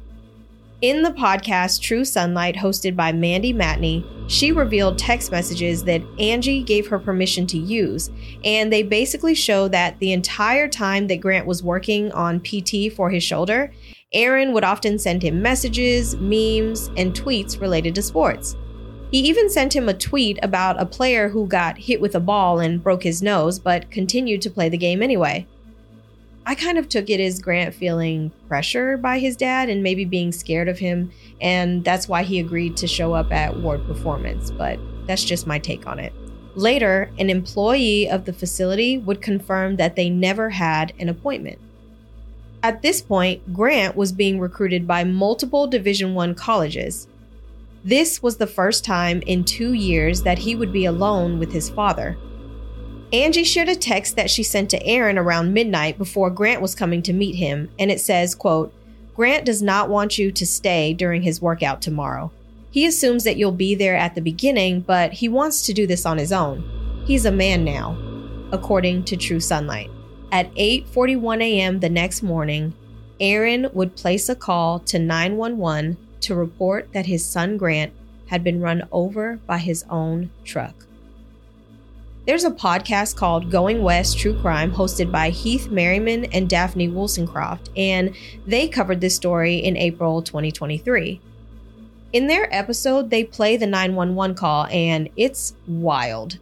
In 0.85 1.01
the 1.01 1.13
podcast 1.13 1.81
True 1.81 2.05
Sunlight, 2.05 2.57
hosted 2.57 2.95
by 2.95 3.11
Mandy 3.11 3.55
Matney, 3.55 4.05
she 4.29 4.53
revealed 4.53 4.99
text 4.99 5.33
messages 5.33 5.83
that 5.85 6.03
Angie 6.19 6.63
gave 6.63 6.89
her 6.89 6.99
permission 6.99 7.47
to 7.47 7.57
use, 7.57 8.11
and 8.45 8.71
they 8.71 8.83
basically 8.83 9.35
show 9.35 9.67
that 9.69 9.99
the 9.99 10.13
entire 10.13 10.69
time 10.69 11.07
that 11.07 11.23
Grant 11.23 11.47
was 11.47 11.63
working 11.63 12.13
on 12.13 12.39
PT 12.39 12.93
for 12.95 13.09
his 13.09 13.23
shoulder, 13.23 13.73
Aaron 14.13 14.53
would 14.53 14.63
often 14.63 14.99
send 14.99 15.23
him 15.23 15.41
messages, 15.41 16.17
memes, 16.17 16.91
and 16.99 17.15
tweets 17.15 17.63
related 17.63 17.95
to 17.95 18.03
sports. 18.03 18.55
He 19.11 19.21
even 19.21 19.49
sent 19.49 19.75
him 19.75 19.89
a 19.89 19.95
tweet 19.95 20.39
about 20.43 20.79
a 20.79 20.85
player 20.85 21.31
who 21.31 21.47
got 21.47 21.79
hit 21.79 21.99
with 21.99 22.15
a 22.15 22.21
ball 22.21 22.61
and 22.61 22.83
broke 22.83 23.05
his 23.05 23.23
nose, 23.23 23.59
but 23.59 23.91
continued 23.91 24.43
to 24.43 24.51
play 24.51 24.69
the 24.69 24.77
game 24.77 25.03
anyway. 25.03 25.47
I 26.47 26.55
kind 26.55 26.79
of 26.79 26.89
took 26.89 27.09
it 27.09 27.21
as 27.21 27.41
Grant 27.41 27.75
feeling 27.75 28.31
pressure 28.49 28.97
by 28.97 29.19
his 29.19 29.37
dad 29.37 29.69
and 29.69 29.83
maybe 29.83 30.05
being 30.05 30.31
scared 30.31 30.69
of 30.69 30.79
him, 30.79 31.11
and 31.41 31.85
that's 31.85 32.07
why 32.07 32.23
he 32.23 32.39
agreed 32.39 32.77
to 32.79 32.87
show 32.87 33.15
up 33.15 33.33
at 33.33 33.61
Ward 33.61 33.87
Performance, 33.87 34.51
but 34.51 34.79
that's 35.07 35.25
just 35.25 35.47
my 35.47 35.59
take 35.59 35.87
on 35.87 35.99
it. 35.99 36.13
Later, 36.55 37.11
an 37.19 37.31
employee 37.31 38.09
of 38.09 38.27
the 38.27 38.33
facility 38.33 38.99
would 38.99 39.23
confirm 39.23 39.77
that 39.77 39.97
they 39.97 40.11
never 40.11 40.51
had 40.51 40.93
an 40.99 41.09
appointment. 41.09 41.59
At 42.63 42.83
this 42.83 43.03
point, 43.03 43.53
Grant 43.53 43.97
was 43.97 44.13
being 44.13 44.39
recruited 44.39 44.87
by 44.87 45.05
multiple 45.05 45.67
Division 45.67 46.15
1 46.15 46.35
colleges, 46.35 47.09
this 47.85 48.23
was 48.23 48.39
the 48.39 48.47
first 48.47 48.83
time 48.83 49.23
in 49.27 49.45
two 49.45 49.75
years 49.75 50.23
that 50.23 50.39
he 50.39 50.57
would 50.57 50.73
be 50.73 50.87
alone 50.87 51.39
with 51.39 51.53
his 51.53 51.69
father. 51.69 52.17
Angie 53.13 53.45
shared 53.45 53.69
a 53.69 53.77
text 53.77 54.17
that 54.17 54.31
she 54.31 54.43
sent 54.43 54.71
to 54.71 54.85
Aaron 54.85 55.19
around 55.19 55.53
midnight 55.53 55.99
before 55.99 56.31
Grant 56.31 56.61
was 56.61 56.75
coming 56.75 57.03
to 57.03 57.13
meet 57.13 57.37
him, 57.37 57.71
and 57.79 57.91
it 57.91 58.01
says, 58.01 58.35
quote, 58.35 58.75
Grant 59.15 59.45
does 59.45 59.63
not 59.63 59.89
want 59.89 60.19
you 60.19 60.33
to 60.33 60.47
stay 60.47 60.93
during 60.93 61.23
his 61.23 61.41
workout 61.41 61.81
tomorrow. 61.81 62.33
He 62.73 62.87
assumes 62.87 63.23
that 63.23 63.37
you'll 63.37 63.53
be 63.53 63.77
there 63.77 63.95
at 63.95 64.17
the 64.17 64.21
beginning, 64.21 64.81
but 64.81 65.13
he 65.13 65.29
wants 65.29 65.63
to 65.63 65.73
do 65.73 65.87
this 65.87 66.05
on 66.05 66.19
his 66.19 66.33
own. 66.33 66.65
He's 67.07 67.25
a 67.25 67.31
man 67.31 67.65
now, 67.65 67.97
according 68.51 69.05
to 69.05 69.17
True 69.17 69.39
Sunlight. 69.39 69.91
At 70.33 70.53
8:41 70.57 71.41
a.m. 71.41 71.79
the 71.79 71.89
next 71.89 72.23
morning, 72.23 72.75
Aaron 73.21 73.69
would 73.73 73.95
place 73.95 74.29
a 74.29 74.35
call 74.35 74.81
to 74.81 74.99
911 74.99 75.97
to 76.23 76.35
report 76.35 76.93
that 76.93 77.07
his 77.07 77.25
son 77.25 77.57
Grant 77.57 77.93
had 78.27 78.43
been 78.43 78.61
run 78.61 78.89
over 78.91 79.39
by 79.47 79.59
his 79.59 79.85
own 79.89 80.31
truck. 80.45 80.75
There's 82.27 82.45
a 82.45 82.51
podcast 82.51 83.17
called 83.17 83.51
Going 83.51 83.83
West 83.83 84.19
True 84.19 84.41
Crime 84.41 84.73
hosted 84.73 85.13
by 85.13 85.29
Heath 85.29 85.69
Merriman 85.69 86.25
and 86.33 86.49
Daphne 86.49 86.89
Woolsencroft, 86.89 87.69
and 87.77 88.17
they 88.47 88.67
covered 88.67 89.03
this 89.03 89.15
story 89.15 89.57
in 89.57 89.77
April 89.77 90.23
2023. 90.23 91.21
In 92.15 92.27
their 92.27 92.49
episode, 92.55 93.11
they 93.11 93.25
play 93.25 93.59
the 93.59 93.67
911 93.67 94.37
call, 94.37 94.65
and 94.69 95.11
it's 95.19 95.55
wild. 95.69 96.39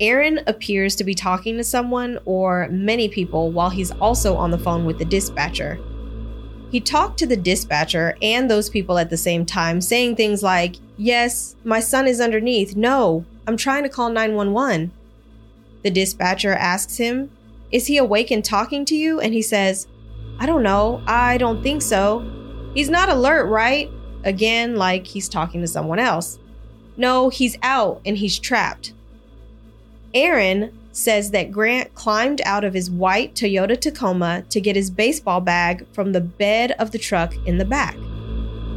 Aaron 0.00 0.40
appears 0.46 0.94
to 0.96 1.04
be 1.04 1.14
talking 1.14 1.56
to 1.56 1.64
someone 1.64 2.18
or 2.26 2.68
many 2.70 3.08
people 3.08 3.50
while 3.50 3.70
he's 3.70 3.90
also 3.92 4.36
on 4.36 4.50
the 4.50 4.58
phone 4.58 4.84
with 4.84 4.98
the 4.98 5.04
dispatcher. 5.06 5.80
He 6.70 6.78
talked 6.78 7.18
to 7.20 7.26
the 7.26 7.38
dispatcher 7.38 8.18
and 8.20 8.50
those 8.50 8.68
people 8.68 8.98
at 8.98 9.08
the 9.08 9.16
same 9.16 9.46
time, 9.46 9.80
saying 9.80 10.16
things 10.16 10.42
like, 10.42 10.76
Yes, 10.98 11.56
my 11.64 11.80
son 11.80 12.06
is 12.06 12.20
underneath. 12.20 12.76
No, 12.76 13.24
I'm 13.46 13.56
trying 13.56 13.84
to 13.84 13.88
call 13.88 14.10
911. 14.10 14.92
The 15.82 15.90
dispatcher 15.90 16.52
asks 16.52 16.96
him, 16.96 17.30
Is 17.70 17.86
he 17.86 17.96
awake 17.96 18.30
and 18.30 18.44
talking 18.44 18.84
to 18.86 18.94
you? 18.94 19.20
And 19.20 19.34
he 19.34 19.42
says, 19.42 19.86
I 20.38 20.46
don't 20.46 20.62
know. 20.62 21.02
I 21.06 21.38
don't 21.38 21.62
think 21.62 21.82
so. 21.82 22.28
He's 22.74 22.90
not 22.90 23.08
alert, 23.08 23.46
right? 23.46 23.90
Again, 24.24 24.76
like 24.76 25.06
he's 25.06 25.28
talking 25.28 25.60
to 25.60 25.66
someone 25.66 25.98
else. 25.98 26.38
No, 26.96 27.28
he's 27.28 27.56
out 27.62 28.00
and 28.04 28.16
he's 28.16 28.38
trapped. 28.38 28.92
Aaron 30.14 30.78
says 30.92 31.30
that 31.30 31.50
Grant 31.50 31.94
climbed 31.94 32.42
out 32.44 32.64
of 32.64 32.74
his 32.74 32.90
white 32.90 33.34
Toyota 33.34 33.80
Tacoma 33.80 34.42
to 34.50 34.60
get 34.60 34.76
his 34.76 34.90
baseball 34.90 35.40
bag 35.40 35.86
from 35.92 36.12
the 36.12 36.20
bed 36.20 36.72
of 36.72 36.90
the 36.90 36.98
truck 36.98 37.34
in 37.46 37.58
the 37.58 37.64
back. 37.64 37.96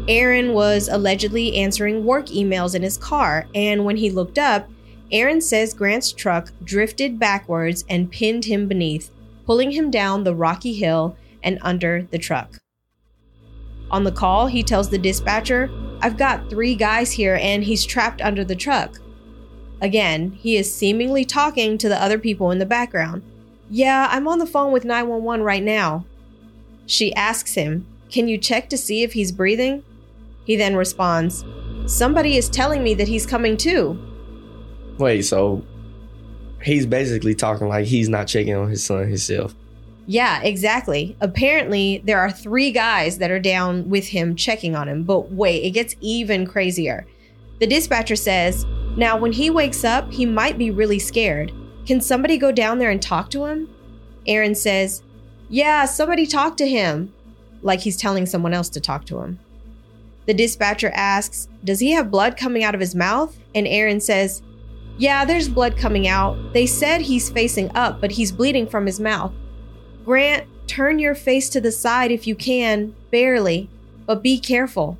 Aaron 0.08 0.54
was 0.54 0.88
allegedly 0.88 1.58
answering 1.58 2.06
work 2.06 2.28
emails 2.28 2.76
in 2.76 2.84
his 2.84 2.98
car, 2.98 3.48
and 3.54 3.84
when 3.84 3.98
he 3.98 4.12
looked 4.12 4.38
up, 4.38 4.70
Aaron 5.12 5.41
says 5.41 5.74
Grant's 5.74 6.12
truck 6.12 6.52
drifted 6.63 7.20
backwards 7.20 7.86
and 7.88 8.12
pinned 8.12 8.46
him 8.46 8.68
beneath, 8.68 9.12
pulling 9.46 9.72
him 9.72 9.91
down 9.91 10.24
the 10.24 10.36
rocky 10.36 10.74
hill 10.74 11.15
and 11.44 11.60
under 11.62 12.08
the 12.12 12.18
truck. 12.18 12.60
On 13.91 14.04
the 14.04 14.12
call, 14.12 14.48
he 14.48 14.63
tells 14.63 14.89
the 14.89 14.98
dispatcher, 14.98 15.70
I've 16.02 16.18
got 16.18 16.50
three 16.50 16.76
guys 16.76 17.12
here 17.12 17.38
and 17.39 17.63
he's 17.63 17.86
trapped 17.86 18.22
under 18.22 18.44
the 18.44 18.56
truck. 18.56 19.00
Again, 19.82 20.32
he 20.32 20.58
is 20.58 20.74
seemingly 20.74 21.26
talking 21.26 21.78
to 21.78 21.89
the 21.89 22.02
other 22.02 22.18
people 22.18 22.52
in 22.52 22.60
the 22.60 22.65
background. 22.65 23.22
Yeah, 23.70 24.08
I'm 24.10 24.28
on 24.28 24.39
the 24.39 24.46
phone 24.46 24.72
with 24.72 24.86
911 24.86 25.44
right 25.44 25.63
now. 25.63 26.06
She 26.86 27.13
asks 27.15 27.54
him, 27.56 27.86
Can 28.10 28.28
you 28.28 28.38
check 28.38 28.70
to 28.70 28.78
see 28.78 29.04
if 29.04 29.13
he's 29.13 29.32
breathing? 29.32 29.84
He 30.46 30.56
then 30.56 30.76
responds, 30.76 31.44
Somebody 31.86 32.38
is 32.38 32.50
telling 32.50 32.84
me 32.84 32.94
that 32.96 33.08
he's 33.08 33.26
coming 33.26 33.58
to. 33.58 34.14
Wait, 34.98 35.24
so 35.24 35.64
he's 36.62 36.86
basically 36.86 37.36
talking 37.36 37.68
like 37.68 37.86
he's 37.86 38.10
not 38.10 38.28
checking 38.28 38.56
on 38.56 38.70
his 38.70 38.84
son 38.84 39.08
himself. 39.08 39.54
Yeah, 40.08 40.42
exactly. 40.42 41.18
Apparently, 41.20 42.02
there 42.06 42.20
are 42.20 42.32
three 42.32 42.72
guys 42.72 43.18
that 43.18 43.32
are 43.32 43.40
down 43.40 43.90
with 43.90 44.08
him 44.08 44.36
checking 44.36 44.76
on 44.76 44.88
him. 44.88 45.04
But 45.04 45.32
wait, 45.32 45.64
it 45.64 45.72
gets 45.72 45.96
even 46.00 46.46
crazier. 46.46 47.08
The 47.60 47.68
dispatcher 47.68 48.16
says, 48.16 48.66
now, 48.98 49.18
when 49.18 49.34
he 49.34 49.50
wakes 49.50 49.84
up, 49.84 50.12
he 50.12 50.26
might 50.26 50.58
be 50.58 50.72
really 50.72 51.00
scared. 51.00 51.52
Can 51.86 52.00
somebody 52.00 52.38
go 52.38 52.52
down 52.52 52.80
there 52.80 52.90
and 52.90 53.02
talk 53.02 53.30
to 53.32 53.46
him? 53.46 53.70
Aaron 54.26 54.56
says, 54.56 55.04
Yeah, 55.50 55.86
somebody 55.86 56.26
talk 56.26 56.56
to 56.58 56.68
him, 56.68 57.14
like 57.62 57.82
he's 57.82 57.98
telling 57.98 58.26
someone 58.26 58.54
else 58.54 58.70
to 58.70 58.80
talk 58.80 59.06
to 59.08 59.20
him. 59.20 59.40
The 60.28 60.34
dispatcher 60.34 60.92
asks, 60.96 61.50
Does 61.64 61.82
he 61.82 61.92
have 61.92 62.10
blood 62.10 62.38
coming 62.38 62.64
out 62.64 62.74
of 62.74 62.80
his 62.80 62.96
mouth? 62.96 63.38
And 63.54 63.68
Aaron 63.68 64.00
says, 64.00 64.42
Yeah, 64.98 65.26
there's 65.26 65.50
blood 65.50 65.76
coming 65.78 66.08
out. 66.08 66.54
They 66.54 66.66
said 66.66 67.02
he's 67.02 67.30
facing 67.30 67.70
up, 67.76 68.00
but 68.00 68.12
he's 68.12 68.32
bleeding 68.32 68.68
from 68.68 68.86
his 68.86 69.00
mouth. 69.00 69.34
Grant, 70.06 70.48
turn 70.68 71.00
your 71.00 71.16
face 71.16 71.50
to 71.50 71.62
the 71.62 71.72
side 71.72 72.12
if 72.12 72.26
you 72.28 72.36
can, 72.36 72.96
barely, 73.12 73.70
but 74.06 74.24
be 74.24 74.40
careful. 74.40 74.98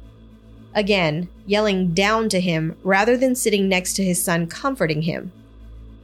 Again, 0.74 1.30
yelling 1.46 1.94
down 1.94 2.28
to 2.30 2.42
him 2.42 2.76
rather 2.84 3.16
than 3.16 3.36
sitting 3.36 3.70
next 3.70 3.94
to 3.94 4.04
his 4.04 4.22
son 4.22 4.48
comforting 4.48 5.04
him. 5.04 5.32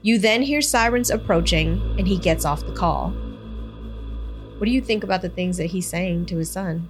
You 0.01 0.17
then 0.17 0.41
hear 0.41 0.61
sirens 0.61 1.09
approaching, 1.09 1.95
and 1.97 2.07
he 2.07 2.17
gets 2.17 2.45
off 2.45 2.65
the 2.65 2.73
call. 2.73 3.09
What 4.57 4.65
do 4.65 4.71
you 4.71 4.81
think 4.81 5.03
about 5.03 5.21
the 5.21 5.29
things 5.29 5.57
that 5.57 5.71
he's 5.71 5.87
saying 5.87 6.27
to 6.27 6.37
his 6.37 6.49
son? 6.49 6.87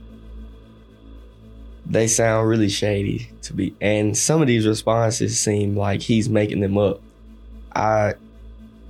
They 1.92 2.08
sound 2.08 2.48
really 2.48 2.70
shady 2.70 3.30
to 3.42 3.54
be, 3.54 3.76
and 3.82 4.18
some 4.18 4.42
of 4.42 4.48
these 4.48 4.66
responses 4.66 5.38
seem 5.38 5.76
like 5.76 6.02
he's 6.02 6.30
making 6.30 6.62
them 6.62 6.78
up. 6.78 7.02
I, 7.76 8.14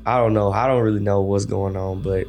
I 0.05 0.17
don't 0.17 0.33
know. 0.33 0.51
I 0.51 0.67
don't 0.67 0.83
really 0.83 0.99
know 0.99 1.21
what's 1.21 1.45
going 1.45 1.75
on, 1.75 2.03
but 2.03 2.27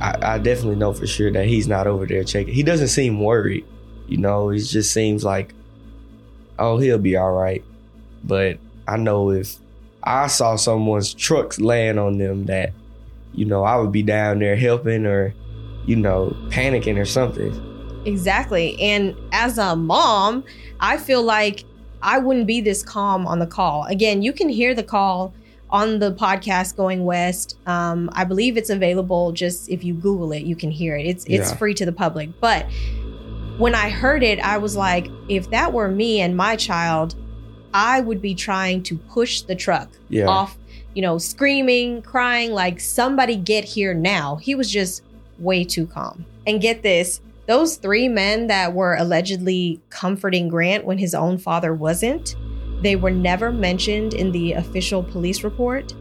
I, 0.00 0.34
I 0.34 0.38
definitely 0.38 0.76
know 0.76 0.92
for 0.92 1.08
sure 1.08 1.32
that 1.32 1.46
he's 1.46 1.66
not 1.66 1.88
over 1.88 2.06
there 2.06 2.22
checking. 2.22 2.54
He 2.54 2.62
doesn't 2.62 2.86
seem 2.86 3.18
worried. 3.18 3.66
You 4.06 4.18
know, 4.18 4.48
he 4.50 4.60
just 4.60 4.92
seems 4.92 5.24
like, 5.24 5.52
oh, 6.60 6.78
he'll 6.78 6.98
be 6.98 7.16
all 7.16 7.32
right. 7.32 7.64
But 8.22 8.58
I 8.86 8.96
know 8.96 9.30
if 9.30 9.56
I 10.04 10.28
saw 10.28 10.54
someone's 10.54 11.12
trucks 11.12 11.58
land 11.58 11.98
on 11.98 12.18
them, 12.18 12.46
that, 12.46 12.72
you 13.32 13.44
know, 13.44 13.64
I 13.64 13.76
would 13.76 13.90
be 13.90 14.04
down 14.04 14.38
there 14.38 14.54
helping 14.54 15.04
or, 15.04 15.34
you 15.84 15.96
know, 15.96 16.36
panicking 16.50 16.96
or 16.96 17.04
something. 17.04 17.52
Exactly. 18.04 18.80
And 18.80 19.14
as 19.32 19.58
a 19.58 19.76
mom, 19.76 20.44
I 20.80 20.96
feel 20.96 21.22
like 21.22 21.64
I 22.02 22.18
wouldn't 22.18 22.46
be 22.46 22.60
this 22.60 22.82
calm 22.82 23.26
on 23.26 23.38
the 23.38 23.46
call. 23.46 23.84
Again, 23.84 24.22
you 24.22 24.32
can 24.32 24.48
hear 24.48 24.74
the 24.74 24.82
call 24.84 25.34
on 25.70 25.98
the 25.98 26.10
podcast 26.14 26.76
going 26.76 27.04
west 27.04 27.58
um, 27.66 28.08
i 28.14 28.24
believe 28.24 28.56
it's 28.56 28.70
available 28.70 29.32
just 29.32 29.68
if 29.68 29.84
you 29.84 29.92
google 29.92 30.32
it 30.32 30.44
you 30.44 30.56
can 30.56 30.70
hear 30.70 30.96
it 30.96 31.02
it's 31.06 31.24
it's 31.26 31.50
Yeah. 31.50 31.56
free 31.56 31.74
to 31.74 31.84
the 31.84 31.92
public 31.92 32.30
but 32.40 32.64
when 33.58 33.74
i 33.74 33.90
heard 33.90 34.22
it 34.22 34.40
i 34.40 34.56
was 34.56 34.74
like 34.76 35.08
if 35.28 35.50
that 35.50 35.74
were 35.74 35.88
me 35.88 36.22
and 36.22 36.34
my 36.34 36.56
child 36.56 37.16
i 37.74 38.00
would 38.00 38.22
be 38.22 38.34
trying 38.34 38.82
to 38.84 38.96
push 38.96 39.42
the 39.42 39.54
truck 39.54 39.90
Yeah. 40.08 40.24
off 40.26 40.56
you 40.94 41.02
know 41.02 41.18
screaming 41.18 42.00
crying 42.00 42.52
like 42.52 42.80
somebody 42.80 43.36
get 43.36 43.64
here 43.64 43.92
now 43.92 44.36
he 44.36 44.54
was 44.54 44.70
just 44.70 45.02
way 45.38 45.64
too 45.64 45.86
calm 45.86 46.24
and 46.46 46.62
get 46.62 46.82
this 46.82 47.20
those 47.48 47.76
three 47.76 48.06
men 48.06 48.46
that 48.46 48.72
were 48.74 48.94
allegedly 48.94 49.80
comforting 49.90 50.48
grant 50.48 50.84
when 50.84 50.98
his 50.98 51.14
own 51.14 51.38
father 51.38 51.74
wasn't 51.74 52.36
they 52.80 52.94
were 52.94 53.10
never 53.10 53.50
mentioned 53.50 54.14
in 54.14 54.30
the 54.30 54.52
official 54.52 55.02
police 55.02 55.42
report. 55.42 55.94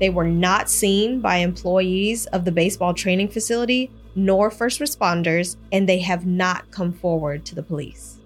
They 0.00 0.10
were 0.10 0.26
not 0.26 0.68
seen 0.68 1.20
by 1.20 1.36
employees 1.36 2.26
of 2.26 2.44
the 2.44 2.52
baseball 2.52 2.94
training 2.94 3.28
facility 3.28 3.90
nor 4.18 4.50
first 4.50 4.80
responders, 4.80 5.56
and 5.72 5.86
they 5.86 5.98
have 5.98 6.24
not 6.24 6.70
come 6.70 6.92
forward 6.92 7.44
to 7.44 7.54
the 7.54 7.62
police. 7.62 8.18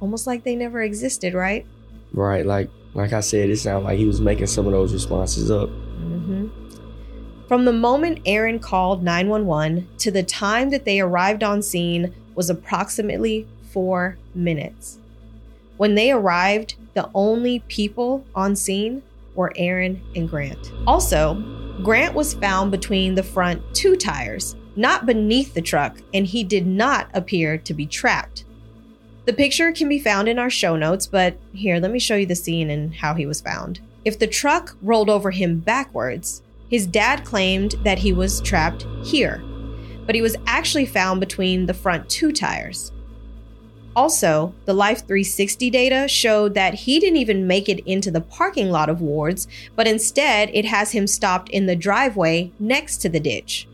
Almost 0.00 0.26
like 0.26 0.44
they 0.44 0.54
never 0.54 0.82
existed, 0.82 1.34
right? 1.34 1.66
Right. 2.12 2.46
Like 2.46 2.70
like 2.94 3.12
I 3.12 3.20
said, 3.20 3.50
it 3.50 3.56
sounded 3.56 3.86
like 3.86 3.98
he 3.98 4.04
was 4.04 4.20
making 4.20 4.46
some 4.46 4.66
of 4.66 4.72
those 4.72 4.92
responses 4.92 5.50
up. 5.50 5.70
hmm 5.70 6.48
From 7.50 7.64
the 7.64 7.72
moment 7.72 8.20
Aaron 8.26 8.60
called 8.60 9.02
911 9.02 9.88
to 9.98 10.12
the 10.12 10.22
time 10.22 10.70
that 10.70 10.84
they 10.84 11.00
arrived 11.00 11.42
on 11.42 11.62
scene 11.62 12.14
was 12.36 12.48
approximately 12.48 13.44
four 13.72 14.18
minutes. 14.36 15.00
When 15.76 15.96
they 15.96 16.12
arrived, 16.12 16.76
the 16.94 17.10
only 17.12 17.58
people 17.66 18.24
on 18.36 18.54
scene 18.54 19.02
were 19.34 19.52
Aaron 19.56 20.00
and 20.14 20.30
Grant. 20.30 20.70
Also, 20.86 21.34
Grant 21.82 22.14
was 22.14 22.34
found 22.34 22.70
between 22.70 23.16
the 23.16 23.24
front 23.24 23.60
two 23.74 23.96
tires, 23.96 24.54
not 24.76 25.04
beneath 25.04 25.52
the 25.52 25.60
truck, 25.60 25.96
and 26.14 26.26
he 26.26 26.44
did 26.44 26.68
not 26.68 27.08
appear 27.12 27.58
to 27.58 27.74
be 27.74 27.84
trapped. 27.84 28.44
The 29.24 29.32
picture 29.32 29.72
can 29.72 29.88
be 29.88 29.98
found 29.98 30.28
in 30.28 30.38
our 30.38 30.50
show 30.50 30.76
notes, 30.76 31.08
but 31.08 31.36
here, 31.52 31.80
let 31.80 31.90
me 31.90 31.98
show 31.98 32.14
you 32.14 32.26
the 32.26 32.36
scene 32.36 32.70
and 32.70 32.94
how 32.94 33.14
he 33.14 33.26
was 33.26 33.40
found. 33.40 33.80
If 34.04 34.20
the 34.20 34.28
truck 34.28 34.76
rolled 34.80 35.10
over 35.10 35.32
him 35.32 35.58
backwards, 35.58 36.42
his 36.70 36.86
dad 36.86 37.24
claimed 37.24 37.74
that 37.82 37.98
he 37.98 38.12
was 38.12 38.40
trapped 38.40 38.86
here, 39.02 39.42
but 40.06 40.14
he 40.14 40.22
was 40.22 40.36
actually 40.46 40.86
found 40.86 41.18
between 41.20 41.66
the 41.66 41.74
front 41.74 42.08
two 42.08 42.32
tires. 42.32 42.92
Also, 43.96 44.54
the 44.66 44.72
Life 44.72 45.00
360 45.00 45.68
data 45.68 46.06
showed 46.06 46.54
that 46.54 46.74
he 46.74 47.00
didn't 47.00 47.18
even 47.18 47.48
make 47.48 47.68
it 47.68 47.80
into 47.86 48.10
the 48.12 48.20
parking 48.20 48.70
lot 48.70 48.88
of 48.88 49.00
Ward's, 49.00 49.48
but 49.74 49.88
instead 49.88 50.48
it 50.54 50.64
has 50.64 50.92
him 50.92 51.08
stopped 51.08 51.48
in 51.48 51.66
the 51.66 51.74
driveway 51.74 52.52
next 52.60 52.98
to 52.98 53.08
the 53.08 53.18
ditch. 53.18 53.66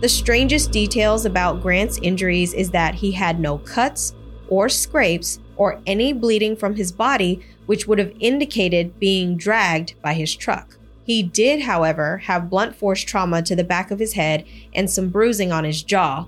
The 0.00 0.08
strangest 0.08 0.70
details 0.70 1.24
about 1.24 1.62
Grant's 1.62 1.98
injuries 2.02 2.52
is 2.52 2.70
that 2.72 2.96
he 2.96 3.12
had 3.12 3.40
no 3.40 3.58
cuts 3.58 4.14
or 4.48 4.68
scrapes 4.68 5.38
or 5.56 5.80
any 5.86 6.12
bleeding 6.12 6.56
from 6.56 6.74
his 6.74 6.92
body, 6.92 7.40
which 7.64 7.86
would 7.86 7.98
have 7.98 8.12
indicated 8.20 8.98
being 8.98 9.38
dragged 9.38 9.94
by 10.02 10.12
his 10.12 10.34
truck. 10.34 10.76
He 11.04 11.22
did, 11.22 11.62
however, 11.62 12.18
have 12.18 12.50
blunt 12.50 12.76
force 12.76 13.02
trauma 13.02 13.42
to 13.42 13.56
the 13.56 13.64
back 13.64 13.90
of 13.90 13.98
his 13.98 14.12
head 14.12 14.46
and 14.74 14.90
some 14.90 15.08
bruising 15.08 15.52
on 15.52 15.64
his 15.64 15.82
jaw. 15.82 16.26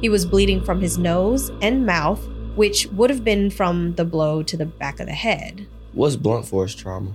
He 0.00 0.08
was 0.08 0.24
bleeding 0.24 0.62
from 0.62 0.80
his 0.80 0.98
nose 0.98 1.50
and 1.60 1.84
mouth, 1.84 2.26
which 2.54 2.86
would 2.88 3.10
have 3.10 3.24
been 3.24 3.50
from 3.50 3.94
the 3.94 4.04
blow 4.04 4.42
to 4.44 4.56
the 4.56 4.66
back 4.66 5.00
of 5.00 5.06
the 5.06 5.12
head. 5.12 5.66
What's 5.92 6.16
blunt 6.16 6.46
force 6.46 6.74
trauma? 6.74 7.12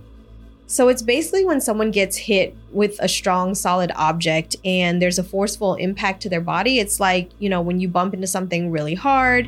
So 0.67 0.87
it's 0.87 1.01
basically 1.01 1.45
when 1.45 1.61
someone 1.61 1.91
gets 1.91 2.17
hit 2.17 2.55
with 2.71 2.97
a 2.99 3.07
strong, 3.07 3.53
solid 3.53 3.91
object 3.95 4.55
and 4.65 5.01
there's 5.01 5.19
a 5.19 5.23
forceful 5.23 5.75
impact 5.75 6.21
to 6.23 6.29
their 6.29 6.41
body. 6.41 6.79
It's 6.79 6.99
like, 6.99 7.29
you 7.39 7.47
know, 7.49 7.61
when 7.61 7.79
you 7.79 7.87
bump 7.87 8.13
into 8.13 8.27
something 8.27 8.71
really 8.71 8.95
hard, 8.95 9.47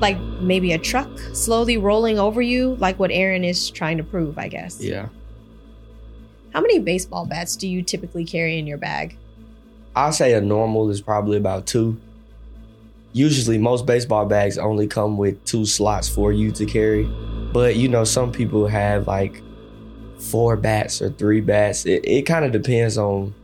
like 0.00 0.18
maybe 0.40 0.72
a 0.72 0.78
truck 0.78 1.10
slowly 1.32 1.76
rolling 1.76 2.18
over 2.18 2.40
you, 2.40 2.76
like 2.76 2.98
what 2.98 3.10
Aaron 3.10 3.44
is 3.44 3.70
trying 3.70 3.96
to 3.96 4.04
prove, 4.04 4.38
I 4.38 4.48
guess. 4.48 4.80
Yeah. 4.80 5.08
How 6.52 6.60
many 6.60 6.78
baseball 6.78 7.26
bats 7.26 7.56
do 7.56 7.68
you 7.68 7.82
typically 7.82 8.24
carry 8.24 8.58
in 8.58 8.66
your 8.66 8.78
bag? 8.78 9.16
I'll 9.94 10.12
say 10.12 10.34
a 10.34 10.40
normal 10.40 10.90
is 10.90 11.00
probably 11.00 11.36
about 11.36 11.66
two. 11.66 12.00
Usually, 13.12 13.58
most 13.58 13.86
baseball 13.86 14.26
bags 14.26 14.56
only 14.56 14.86
come 14.86 15.18
with 15.18 15.44
two 15.44 15.66
slots 15.66 16.08
for 16.08 16.32
you 16.32 16.52
to 16.52 16.64
carry. 16.64 17.04
But, 17.52 17.76
you 17.76 17.88
know, 17.88 18.04
some 18.04 18.30
people 18.30 18.68
have 18.68 19.06
like 19.06 19.42
four 20.18 20.56
bats 20.56 21.02
or 21.02 21.10
three 21.10 21.40
bats. 21.40 21.86
It, 21.86 22.04
it 22.04 22.22
kind 22.22 22.44
of 22.44 22.52
depends 22.52 22.96
on 22.98 23.34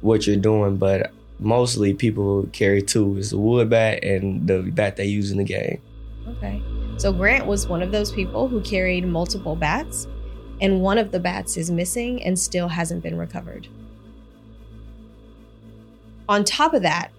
what 0.00 0.26
you're 0.26 0.36
doing, 0.36 0.76
but 0.76 1.12
mostly 1.38 1.92
people 1.92 2.48
carry 2.52 2.82
two. 2.82 3.18
It's 3.18 3.30
the 3.30 3.38
wood 3.38 3.68
bat 3.68 4.02
and 4.02 4.46
the 4.46 4.62
bat 4.62 4.96
they 4.96 5.06
use 5.06 5.30
in 5.30 5.38
the 5.38 5.44
game. 5.44 5.80
Okay. 6.28 6.62
So 6.96 7.12
Grant 7.12 7.46
was 7.46 7.66
one 7.66 7.82
of 7.82 7.92
those 7.92 8.12
people 8.12 8.48
who 8.48 8.60
carried 8.60 9.06
multiple 9.06 9.56
bats, 9.56 10.06
and 10.60 10.82
one 10.82 10.98
of 10.98 11.12
the 11.12 11.20
bats 11.20 11.56
is 11.56 11.70
missing 11.70 12.22
and 12.22 12.38
still 12.38 12.68
hasn't 12.68 13.02
been 13.02 13.18
recovered. 13.18 13.68
On 16.28 16.44
top 16.44 16.74
of 16.74 16.82
that, 16.82 17.10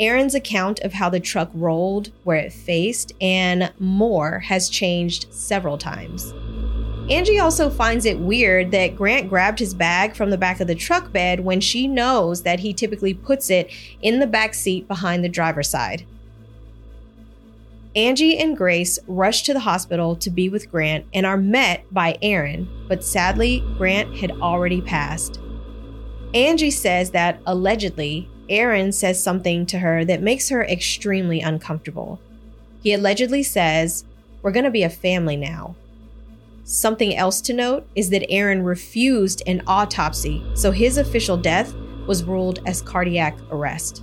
Aaron's 0.00 0.34
account 0.34 0.78
of 0.80 0.92
how 0.92 1.08
the 1.08 1.18
truck 1.18 1.50
rolled, 1.54 2.12
where 2.22 2.36
it 2.36 2.52
faced, 2.52 3.12
and 3.20 3.72
more 3.78 4.40
has 4.40 4.68
changed 4.68 5.26
several 5.32 5.76
times. 5.76 6.32
Angie 7.10 7.40
also 7.40 7.70
finds 7.70 8.04
it 8.04 8.18
weird 8.18 8.70
that 8.70 8.94
Grant 8.94 9.30
grabbed 9.30 9.58
his 9.58 9.72
bag 9.72 10.14
from 10.14 10.28
the 10.28 10.36
back 10.36 10.60
of 10.60 10.66
the 10.66 10.74
truck 10.74 11.10
bed 11.10 11.40
when 11.40 11.60
she 11.60 11.88
knows 11.88 12.42
that 12.42 12.60
he 12.60 12.74
typically 12.74 13.14
puts 13.14 13.48
it 13.48 13.70
in 14.02 14.20
the 14.20 14.26
back 14.26 14.52
seat 14.52 14.86
behind 14.86 15.24
the 15.24 15.28
driver's 15.28 15.70
side. 15.70 16.04
Angie 17.96 18.38
and 18.38 18.56
Grace 18.56 18.98
rush 19.06 19.42
to 19.44 19.52
the 19.52 19.60
hospital 19.60 20.14
to 20.16 20.30
be 20.30 20.48
with 20.48 20.70
Grant 20.70 21.06
and 21.14 21.24
are 21.24 21.38
met 21.38 21.84
by 21.92 22.18
Aaron, 22.20 22.68
but 22.86 23.02
sadly, 23.02 23.64
Grant 23.76 24.16
had 24.16 24.32
already 24.32 24.82
passed. 24.82 25.40
Angie 26.34 26.70
says 26.70 27.10
that 27.12 27.40
allegedly, 27.46 28.28
Aaron 28.48 28.92
says 28.92 29.22
something 29.22 29.64
to 29.66 29.78
her 29.78 30.04
that 30.04 30.22
makes 30.22 30.50
her 30.50 30.62
extremely 30.64 31.40
uncomfortable. 31.40 32.20
He 32.82 32.92
allegedly 32.92 33.42
says, 33.42 34.04
We're 34.42 34.52
going 34.52 34.64
to 34.64 34.70
be 34.70 34.82
a 34.82 34.90
family 34.90 35.36
now. 35.36 35.74
Something 36.64 37.16
else 37.16 37.40
to 37.42 37.54
note 37.54 37.88
is 37.94 38.10
that 38.10 38.30
Aaron 38.30 38.62
refused 38.62 39.42
an 39.46 39.62
autopsy, 39.66 40.44
so 40.54 40.70
his 40.70 40.98
official 40.98 41.38
death 41.38 41.74
was 42.06 42.24
ruled 42.24 42.60
as 42.66 42.82
cardiac 42.82 43.38
arrest. 43.50 44.02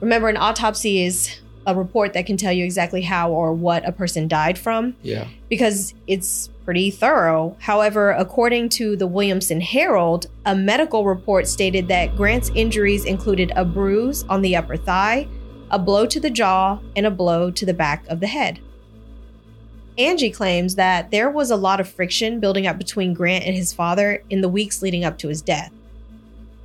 Remember, 0.00 0.28
an 0.28 0.36
autopsy 0.36 1.04
is 1.04 1.40
a 1.66 1.74
report 1.74 2.12
that 2.14 2.24
can 2.26 2.36
tell 2.36 2.52
you 2.52 2.64
exactly 2.64 3.02
how 3.02 3.30
or 3.30 3.52
what 3.52 3.86
a 3.86 3.92
person 3.92 4.28
died 4.28 4.56
from 4.56 4.94
Yeah. 5.02 5.26
because 5.48 5.94
it's 6.06 6.48
pretty 6.64 6.90
thorough. 6.90 7.56
However, 7.60 8.10
according 8.12 8.68
to 8.70 8.96
the 8.96 9.06
Williamson 9.06 9.60
Herald, 9.60 10.26
a 10.44 10.54
medical 10.54 11.04
report 11.04 11.46
stated 11.46 11.88
that 11.88 12.16
Grant's 12.16 12.50
injuries 12.54 13.04
included 13.04 13.52
a 13.56 13.64
bruise 13.64 14.24
on 14.28 14.42
the 14.42 14.56
upper 14.56 14.76
thigh, 14.76 15.26
a 15.70 15.78
blow 15.78 16.06
to 16.06 16.20
the 16.20 16.30
jaw, 16.30 16.78
and 16.96 17.04
a 17.06 17.10
blow 17.10 17.50
to 17.50 17.66
the 17.66 17.74
back 17.74 18.06
of 18.08 18.20
the 18.20 18.26
head. 18.28 18.60
Angie 19.98 20.30
claims 20.30 20.74
that 20.74 21.10
there 21.10 21.30
was 21.30 21.50
a 21.50 21.56
lot 21.56 21.80
of 21.80 21.88
friction 21.88 22.38
building 22.38 22.66
up 22.66 22.76
between 22.78 23.14
Grant 23.14 23.44
and 23.46 23.56
his 23.56 23.72
father 23.72 24.22
in 24.28 24.40
the 24.42 24.48
weeks 24.48 24.82
leading 24.82 25.04
up 25.04 25.18
to 25.18 25.28
his 25.28 25.40
death. 25.40 25.72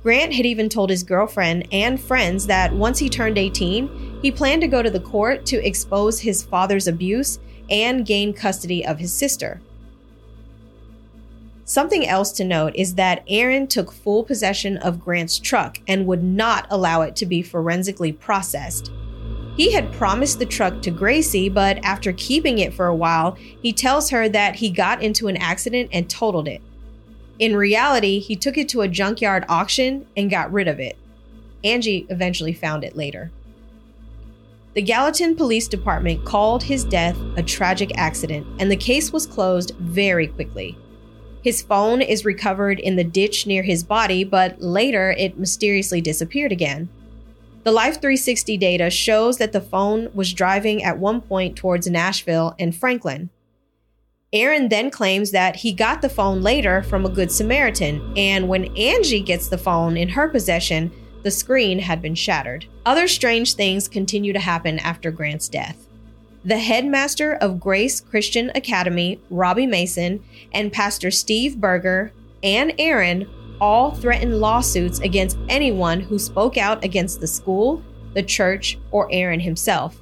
Grant 0.02 0.34
had 0.34 0.46
even 0.46 0.68
told 0.68 0.90
his 0.90 1.04
girlfriend 1.04 1.68
and 1.70 2.00
friends 2.00 2.46
that 2.46 2.72
once 2.72 2.98
he 2.98 3.08
turned 3.08 3.38
18, 3.38 4.18
he 4.20 4.32
planned 4.32 4.62
to 4.62 4.68
go 4.68 4.82
to 4.82 4.90
the 4.90 4.98
court 5.00 5.46
to 5.46 5.64
expose 5.64 6.20
his 6.20 6.42
father's 6.42 6.88
abuse 6.88 7.38
and 7.70 8.04
gain 8.04 8.32
custody 8.32 8.84
of 8.84 8.98
his 8.98 9.12
sister. 9.12 9.60
Something 11.64 12.06
else 12.06 12.32
to 12.32 12.44
note 12.44 12.74
is 12.74 12.96
that 12.96 13.22
Aaron 13.28 13.68
took 13.68 13.92
full 13.92 14.24
possession 14.24 14.76
of 14.78 15.00
Grant's 15.00 15.38
truck 15.38 15.78
and 15.86 16.06
would 16.06 16.22
not 16.22 16.66
allow 16.68 17.02
it 17.02 17.14
to 17.16 17.26
be 17.26 17.40
forensically 17.40 18.12
processed. 18.12 18.90
He 19.56 19.72
had 19.72 19.92
promised 19.92 20.38
the 20.38 20.46
truck 20.46 20.82
to 20.82 20.90
Gracie, 20.90 21.48
but 21.48 21.78
after 21.84 22.12
keeping 22.12 22.58
it 22.58 22.74
for 22.74 22.86
a 22.86 22.94
while, 22.94 23.36
he 23.62 23.72
tells 23.72 24.10
her 24.10 24.28
that 24.30 24.56
he 24.56 24.70
got 24.70 25.02
into 25.02 25.28
an 25.28 25.36
accident 25.36 25.90
and 25.92 26.10
totaled 26.10 26.48
it. 26.48 26.60
In 27.42 27.56
reality, 27.56 28.20
he 28.20 28.36
took 28.36 28.56
it 28.56 28.68
to 28.68 28.82
a 28.82 28.88
junkyard 28.88 29.44
auction 29.48 30.06
and 30.16 30.30
got 30.30 30.52
rid 30.52 30.68
of 30.68 30.78
it. 30.78 30.96
Angie 31.64 32.06
eventually 32.08 32.52
found 32.52 32.84
it 32.84 32.94
later. 32.94 33.32
The 34.74 34.82
Gallatin 34.82 35.34
Police 35.34 35.66
Department 35.66 36.24
called 36.24 36.62
his 36.62 36.84
death 36.84 37.18
a 37.36 37.42
tragic 37.42 37.98
accident, 37.98 38.46
and 38.60 38.70
the 38.70 38.76
case 38.76 39.12
was 39.12 39.26
closed 39.26 39.72
very 39.80 40.28
quickly. 40.28 40.78
His 41.42 41.62
phone 41.62 42.00
is 42.00 42.24
recovered 42.24 42.78
in 42.78 42.94
the 42.94 43.02
ditch 43.02 43.44
near 43.44 43.64
his 43.64 43.82
body, 43.82 44.22
but 44.22 44.62
later 44.62 45.10
it 45.18 45.36
mysteriously 45.36 46.00
disappeared 46.00 46.52
again. 46.52 46.88
The 47.64 47.72
Life 47.72 47.94
360 48.00 48.56
data 48.56 48.88
shows 48.88 49.38
that 49.38 49.50
the 49.50 49.60
phone 49.60 50.10
was 50.14 50.32
driving 50.32 50.84
at 50.84 51.00
one 51.00 51.20
point 51.20 51.56
towards 51.56 51.90
Nashville 51.90 52.54
and 52.60 52.72
Franklin. 52.72 53.30
Aaron 54.34 54.70
then 54.70 54.90
claims 54.90 55.30
that 55.32 55.56
he 55.56 55.72
got 55.72 56.00
the 56.00 56.08
phone 56.08 56.40
later 56.40 56.82
from 56.82 57.04
a 57.04 57.10
Good 57.10 57.30
Samaritan, 57.30 58.14
and 58.16 58.48
when 58.48 58.74
Angie 58.78 59.20
gets 59.20 59.48
the 59.48 59.58
phone 59.58 59.98
in 59.98 60.08
her 60.08 60.26
possession, 60.26 60.90
the 61.22 61.30
screen 61.30 61.78
had 61.78 62.00
been 62.00 62.14
shattered. 62.14 62.64
Other 62.86 63.06
strange 63.08 63.54
things 63.54 63.88
continue 63.88 64.32
to 64.32 64.40
happen 64.40 64.78
after 64.78 65.10
Grant's 65.10 65.48
death. 65.48 65.86
The 66.44 66.58
headmaster 66.58 67.34
of 67.34 67.60
Grace 67.60 68.00
Christian 68.00 68.50
Academy, 68.54 69.20
Robbie 69.28 69.66
Mason, 69.66 70.24
and 70.52 70.72
Pastor 70.72 71.10
Steve 71.10 71.60
Berger 71.60 72.12
and 72.42 72.72
Aaron 72.78 73.28
all 73.60 73.92
threatened 73.92 74.40
lawsuits 74.40 74.98
against 75.00 75.38
anyone 75.50 76.00
who 76.00 76.18
spoke 76.18 76.56
out 76.56 76.82
against 76.82 77.20
the 77.20 77.28
school, 77.28 77.82
the 78.14 78.22
church, 78.22 78.78
or 78.90 79.08
Aaron 79.12 79.40
himself. 79.40 80.01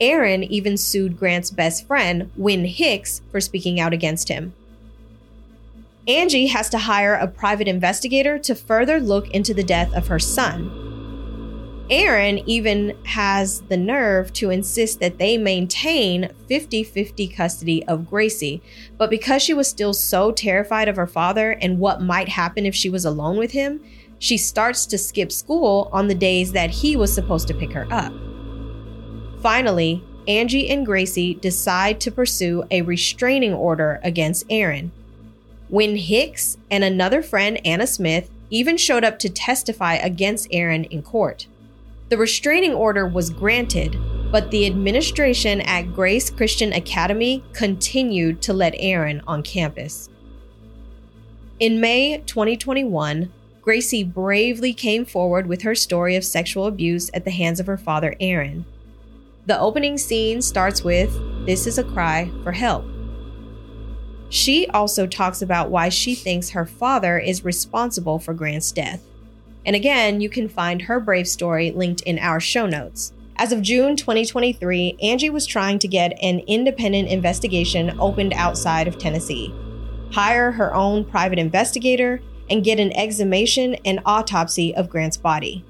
Aaron 0.00 0.42
even 0.44 0.76
sued 0.76 1.18
Grant's 1.18 1.50
best 1.50 1.86
friend, 1.86 2.30
Win 2.36 2.64
Hicks, 2.64 3.20
for 3.30 3.40
speaking 3.40 3.78
out 3.78 3.92
against 3.92 4.28
him. 4.28 4.54
Angie 6.08 6.46
has 6.46 6.70
to 6.70 6.78
hire 6.78 7.14
a 7.14 7.28
private 7.28 7.68
investigator 7.68 8.38
to 8.38 8.54
further 8.54 8.98
look 8.98 9.30
into 9.30 9.52
the 9.52 9.62
death 9.62 9.94
of 9.94 10.08
her 10.08 10.18
son. 10.18 10.88
Aaron 11.90 12.38
even 12.48 12.96
has 13.04 13.62
the 13.62 13.76
nerve 13.76 14.32
to 14.32 14.50
insist 14.50 15.00
that 15.00 15.18
they 15.18 15.36
maintain 15.36 16.30
50 16.48 16.84
50 16.84 17.28
custody 17.28 17.86
of 17.86 18.08
Gracie, 18.08 18.62
but 18.96 19.10
because 19.10 19.42
she 19.42 19.52
was 19.52 19.68
still 19.68 19.92
so 19.92 20.30
terrified 20.30 20.88
of 20.88 20.96
her 20.96 21.08
father 21.08 21.50
and 21.60 21.80
what 21.80 22.00
might 22.00 22.28
happen 22.28 22.64
if 22.64 22.76
she 22.76 22.88
was 22.88 23.04
alone 23.04 23.36
with 23.36 23.50
him, 23.50 23.80
she 24.20 24.38
starts 24.38 24.86
to 24.86 24.98
skip 24.98 25.32
school 25.32 25.90
on 25.92 26.06
the 26.06 26.14
days 26.14 26.52
that 26.52 26.70
he 26.70 26.96
was 26.96 27.12
supposed 27.12 27.48
to 27.48 27.54
pick 27.54 27.72
her 27.72 27.88
up. 27.90 28.12
Finally, 29.42 30.02
Angie 30.28 30.68
and 30.68 30.84
Gracie 30.84 31.34
decide 31.34 32.00
to 32.00 32.10
pursue 32.10 32.62
a 32.70 32.82
restraining 32.82 33.54
order 33.54 33.98
against 34.02 34.44
Aaron. 34.50 34.92
Win 35.70 35.96
Hicks 35.96 36.58
and 36.70 36.84
another 36.84 37.22
friend, 37.22 37.60
Anna 37.64 37.86
Smith, 37.86 38.30
even 38.50 38.76
showed 38.76 39.04
up 39.04 39.18
to 39.20 39.30
testify 39.30 39.94
against 39.94 40.48
Aaron 40.50 40.84
in 40.84 41.02
court. 41.02 41.46
The 42.10 42.18
restraining 42.18 42.74
order 42.74 43.06
was 43.06 43.30
granted, 43.30 43.96
but 44.30 44.50
the 44.50 44.66
administration 44.66 45.60
at 45.62 45.94
Grace 45.94 46.28
Christian 46.28 46.72
Academy 46.72 47.42
continued 47.52 48.42
to 48.42 48.52
let 48.52 48.74
Aaron 48.76 49.22
on 49.26 49.42
campus. 49.42 50.08
In 51.60 51.80
May 51.80 52.18
2021, 52.26 53.32
Gracie 53.62 54.04
bravely 54.04 54.74
came 54.74 55.04
forward 55.04 55.46
with 55.46 55.62
her 55.62 55.74
story 55.74 56.16
of 56.16 56.24
sexual 56.24 56.66
abuse 56.66 57.10
at 57.14 57.24
the 57.24 57.30
hands 57.30 57.60
of 57.60 57.66
her 57.66 57.78
father, 57.78 58.16
Aaron. 58.18 58.64
The 59.46 59.58
opening 59.58 59.96
scene 59.96 60.42
starts 60.42 60.84
with 60.84 61.46
This 61.46 61.66
is 61.66 61.78
a 61.78 61.84
cry 61.84 62.30
for 62.42 62.52
help. 62.52 62.84
She 64.28 64.68
also 64.68 65.06
talks 65.06 65.42
about 65.42 65.70
why 65.70 65.88
she 65.88 66.14
thinks 66.14 66.50
her 66.50 66.66
father 66.66 67.18
is 67.18 67.44
responsible 67.44 68.18
for 68.18 68.34
Grant's 68.34 68.70
death. 68.70 69.02
And 69.64 69.74
again, 69.74 70.20
you 70.20 70.28
can 70.28 70.48
find 70.48 70.82
her 70.82 71.00
brave 71.00 71.26
story 71.26 71.70
linked 71.70 72.02
in 72.02 72.18
our 72.18 72.38
show 72.38 72.66
notes. 72.66 73.12
As 73.36 73.50
of 73.50 73.62
June 73.62 73.96
2023, 73.96 74.98
Angie 75.02 75.30
was 75.30 75.46
trying 75.46 75.78
to 75.78 75.88
get 75.88 76.12
an 76.22 76.40
independent 76.40 77.08
investigation 77.08 77.98
opened 77.98 78.34
outside 78.34 78.86
of 78.86 78.98
Tennessee, 78.98 79.54
hire 80.12 80.52
her 80.52 80.74
own 80.74 81.04
private 81.04 81.38
investigator, 81.38 82.20
and 82.50 82.62
get 82.62 82.78
an 82.78 82.92
exhumation 82.92 83.76
and 83.84 84.00
autopsy 84.04 84.74
of 84.74 84.90
Grant's 84.90 85.16
body. 85.16 85.64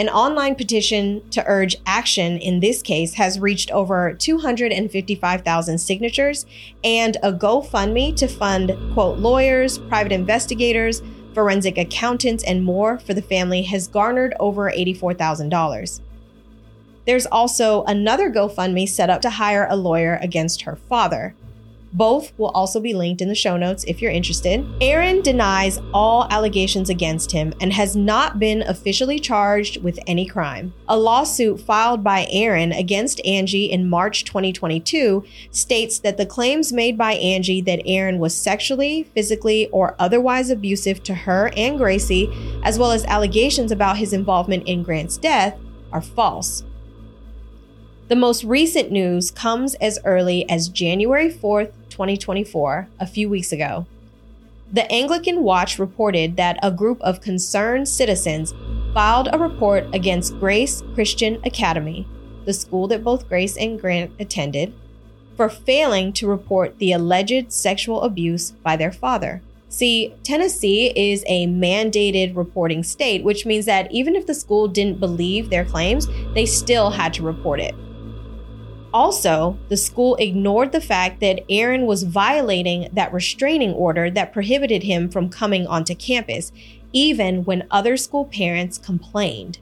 An 0.00 0.08
online 0.08 0.54
petition 0.54 1.20
to 1.28 1.44
urge 1.46 1.76
action 1.84 2.38
in 2.38 2.60
this 2.60 2.80
case 2.80 3.12
has 3.12 3.38
reached 3.38 3.70
over 3.70 4.14
255,000 4.14 5.76
signatures, 5.76 6.46
and 6.82 7.18
a 7.22 7.30
GoFundMe 7.30 8.16
to 8.16 8.26
fund, 8.26 8.74
quote, 8.94 9.18
lawyers, 9.18 9.76
private 9.76 10.12
investigators, 10.12 11.02
forensic 11.34 11.76
accountants, 11.76 12.42
and 12.44 12.64
more 12.64 12.98
for 12.98 13.12
the 13.12 13.20
family 13.20 13.60
has 13.64 13.88
garnered 13.88 14.32
over 14.40 14.70
$84,000. 14.70 16.00
There's 17.04 17.26
also 17.26 17.84
another 17.84 18.30
GoFundMe 18.30 18.88
set 18.88 19.10
up 19.10 19.20
to 19.20 19.28
hire 19.28 19.66
a 19.68 19.76
lawyer 19.76 20.18
against 20.22 20.62
her 20.62 20.76
father. 20.76 21.34
Both 21.92 22.32
will 22.38 22.50
also 22.50 22.78
be 22.78 22.94
linked 22.94 23.20
in 23.20 23.28
the 23.28 23.34
show 23.34 23.56
notes 23.56 23.84
if 23.84 24.00
you're 24.00 24.12
interested. 24.12 24.64
Aaron 24.80 25.22
denies 25.22 25.80
all 25.92 26.28
allegations 26.30 26.88
against 26.88 27.32
him 27.32 27.52
and 27.60 27.72
has 27.72 27.96
not 27.96 28.38
been 28.38 28.62
officially 28.62 29.18
charged 29.18 29.82
with 29.82 29.98
any 30.06 30.24
crime. 30.24 30.72
A 30.88 30.96
lawsuit 30.96 31.60
filed 31.60 32.04
by 32.04 32.28
Aaron 32.30 32.70
against 32.70 33.24
Angie 33.26 33.70
in 33.70 33.88
March 33.88 34.24
2022 34.24 35.24
states 35.50 35.98
that 35.98 36.16
the 36.16 36.26
claims 36.26 36.72
made 36.72 36.96
by 36.96 37.14
Angie 37.14 37.60
that 37.62 37.82
Aaron 37.84 38.20
was 38.20 38.36
sexually, 38.36 39.02
physically, 39.14 39.68
or 39.68 39.96
otherwise 39.98 40.48
abusive 40.48 41.02
to 41.02 41.14
her 41.14 41.50
and 41.56 41.76
Gracie, 41.76 42.30
as 42.62 42.78
well 42.78 42.92
as 42.92 43.04
allegations 43.06 43.72
about 43.72 43.96
his 43.96 44.12
involvement 44.12 44.68
in 44.68 44.84
Grant's 44.84 45.16
death, 45.16 45.58
are 45.92 46.02
false. 46.02 46.62
The 48.06 48.16
most 48.16 48.42
recent 48.42 48.90
news 48.90 49.30
comes 49.30 49.74
as 49.76 49.98
early 50.04 50.48
as 50.50 50.68
January 50.68 51.30
4th, 51.32 51.70
2024, 52.00 52.88
a 52.98 53.06
few 53.06 53.28
weeks 53.28 53.52
ago. 53.52 53.84
The 54.72 54.90
Anglican 54.90 55.42
Watch 55.42 55.78
reported 55.78 56.38
that 56.38 56.58
a 56.62 56.70
group 56.70 56.98
of 57.02 57.20
concerned 57.20 57.88
citizens 57.90 58.54
filed 58.94 59.28
a 59.30 59.38
report 59.38 59.86
against 59.94 60.38
Grace 60.40 60.82
Christian 60.94 61.38
Academy, 61.44 62.08
the 62.46 62.54
school 62.54 62.88
that 62.88 63.04
both 63.04 63.28
Grace 63.28 63.54
and 63.58 63.78
Grant 63.78 64.12
attended, 64.18 64.72
for 65.36 65.50
failing 65.50 66.14
to 66.14 66.26
report 66.26 66.78
the 66.78 66.92
alleged 66.92 67.52
sexual 67.52 68.00
abuse 68.00 68.52
by 68.52 68.76
their 68.76 68.92
father. 68.92 69.42
See, 69.68 70.14
Tennessee 70.22 70.92
is 70.96 71.22
a 71.26 71.48
mandated 71.48 72.34
reporting 72.34 72.82
state, 72.82 73.22
which 73.22 73.44
means 73.44 73.66
that 73.66 73.92
even 73.92 74.16
if 74.16 74.26
the 74.26 74.34
school 74.34 74.68
didn't 74.68 75.00
believe 75.00 75.50
their 75.50 75.66
claims, 75.66 76.08
they 76.32 76.46
still 76.46 76.88
had 76.88 77.12
to 77.14 77.22
report 77.22 77.60
it. 77.60 77.74
Also, 78.92 79.56
the 79.68 79.76
school 79.76 80.16
ignored 80.16 80.72
the 80.72 80.80
fact 80.80 81.20
that 81.20 81.44
Aaron 81.48 81.86
was 81.86 82.02
violating 82.02 82.88
that 82.92 83.12
restraining 83.12 83.72
order 83.72 84.10
that 84.10 84.32
prohibited 84.32 84.82
him 84.82 85.08
from 85.08 85.28
coming 85.28 85.66
onto 85.66 85.94
campus, 85.94 86.50
even 86.92 87.44
when 87.44 87.66
other 87.70 87.96
school 87.96 88.24
parents 88.24 88.78
complained. 88.78 89.58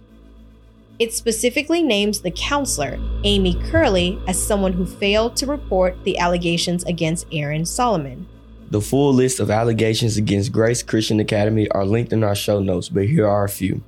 It 0.99 1.13
specifically 1.13 1.83
names 1.83 2.21
the 2.21 2.31
counselor, 2.31 2.99
Amy 3.23 3.55
Curley, 3.71 4.19
as 4.27 4.43
someone 4.43 4.73
who 4.73 4.87
failed 4.87 5.37
to 5.37 5.47
report 5.47 6.03
the 6.05 6.19
allegations 6.19 6.83
against 6.85 7.27
Aaron 7.31 7.67
Solomon. 7.67 8.27
The 8.71 8.81
full 8.81 9.15
list 9.15 9.41
of 9.41 9.51
allegations 9.51 10.17
against 10.17 10.53
Grace 10.53 10.83
Christian 10.83 11.21
Academy 11.21 11.69
are 11.71 11.85
linked 11.85 12.13
in 12.13 12.25
our 12.25 12.35
show 12.35 12.61
notes, 12.61 12.89
but 12.89 13.07
here 13.07 13.27
are 13.27 13.45
a 13.45 13.49
few. 13.49 13.83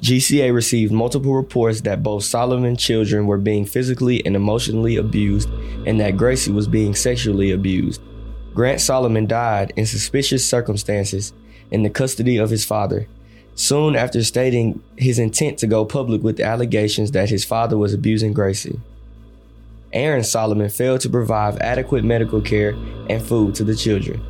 GCA 0.00 0.52
received 0.52 0.92
multiple 0.92 1.34
reports 1.34 1.80
that 1.82 2.02
both 2.02 2.24
Solomon 2.24 2.76
children 2.76 3.26
were 3.26 3.38
being 3.38 3.64
physically 3.64 4.24
and 4.26 4.36
emotionally 4.36 4.96
abused 4.96 5.48
and 5.86 5.98
that 6.00 6.16
Gracie 6.16 6.52
was 6.52 6.68
being 6.68 6.94
sexually 6.94 7.50
abused. 7.50 8.02
Grant 8.54 8.80
Solomon 8.80 9.26
died 9.26 9.72
in 9.76 9.86
suspicious 9.86 10.46
circumstances 10.46 11.32
in 11.70 11.82
the 11.82 11.90
custody 11.90 12.36
of 12.36 12.50
his 12.50 12.64
father, 12.64 13.08
soon 13.54 13.96
after 13.96 14.22
stating 14.22 14.82
his 14.96 15.18
intent 15.18 15.58
to 15.58 15.66
go 15.66 15.84
public 15.84 16.22
with 16.22 16.36
the 16.36 16.44
allegations 16.44 17.12
that 17.12 17.30
his 17.30 17.44
father 17.44 17.76
was 17.76 17.94
abusing 17.94 18.32
Gracie. 18.32 18.80
Aaron 19.92 20.24
Solomon 20.24 20.68
failed 20.68 21.00
to 21.00 21.08
provide 21.08 21.58
adequate 21.60 22.04
medical 22.04 22.40
care 22.40 22.70
and 23.08 23.22
food 23.22 23.54
to 23.54 23.64
the 23.64 23.74
children. 23.74 24.24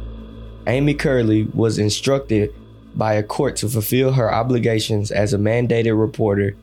Amy 0.68 0.94
Curley 0.94 1.44
was 1.54 1.78
instructed 1.78 2.54
by 2.96 3.14
a 3.14 3.22
court 3.22 3.56
to 3.56 3.68
fulfill 3.68 4.12
her 4.12 4.32
obligations 4.32 5.10
as 5.10 5.32
a 5.32 5.38
mandated 5.38 5.98
reporter 5.98 6.56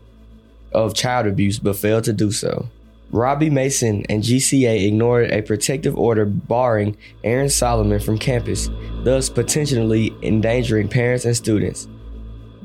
of 0.74 0.96
child 0.96 1.28
abuse 1.28 1.60
but 1.60 1.76
failed 1.76 2.04
to 2.06 2.14
do 2.14 2.32
so. 2.32 2.68
Robbie 3.12 3.52
Mason 3.52 4.04
and 4.10 4.24
GCA 4.24 4.88
ignored 4.88 5.30
a 5.30 5.44
protective 5.44 5.96
order 5.96 6.26
barring 6.26 6.98
Aaron 7.24 7.50
Solomon 7.50 8.00
from 8.00 8.18
campus, 8.18 8.72
thus 9.04 9.30
potentially 9.30 10.12
endangering 10.24 10.88
parents 10.88 11.24
and 11.24 11.38
students. 11.38 11.88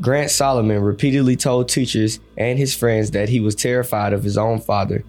Grant 0.00 0.30
Solomon 0.30 0.80
repeatedly 0.80 1.36
told 1.36 1.68
teachers 1.68 2.18
and 2.38 2.58
his 2.58 2.74
friends 2.74 3.10
that 3.10 3.28
he 3.28 3.40
was 3.40 3.54
terrified 3.54 4.14
of 4.14 4.22
his 4.22 4.38
own 4.38 4.58
father, 4.58 5.04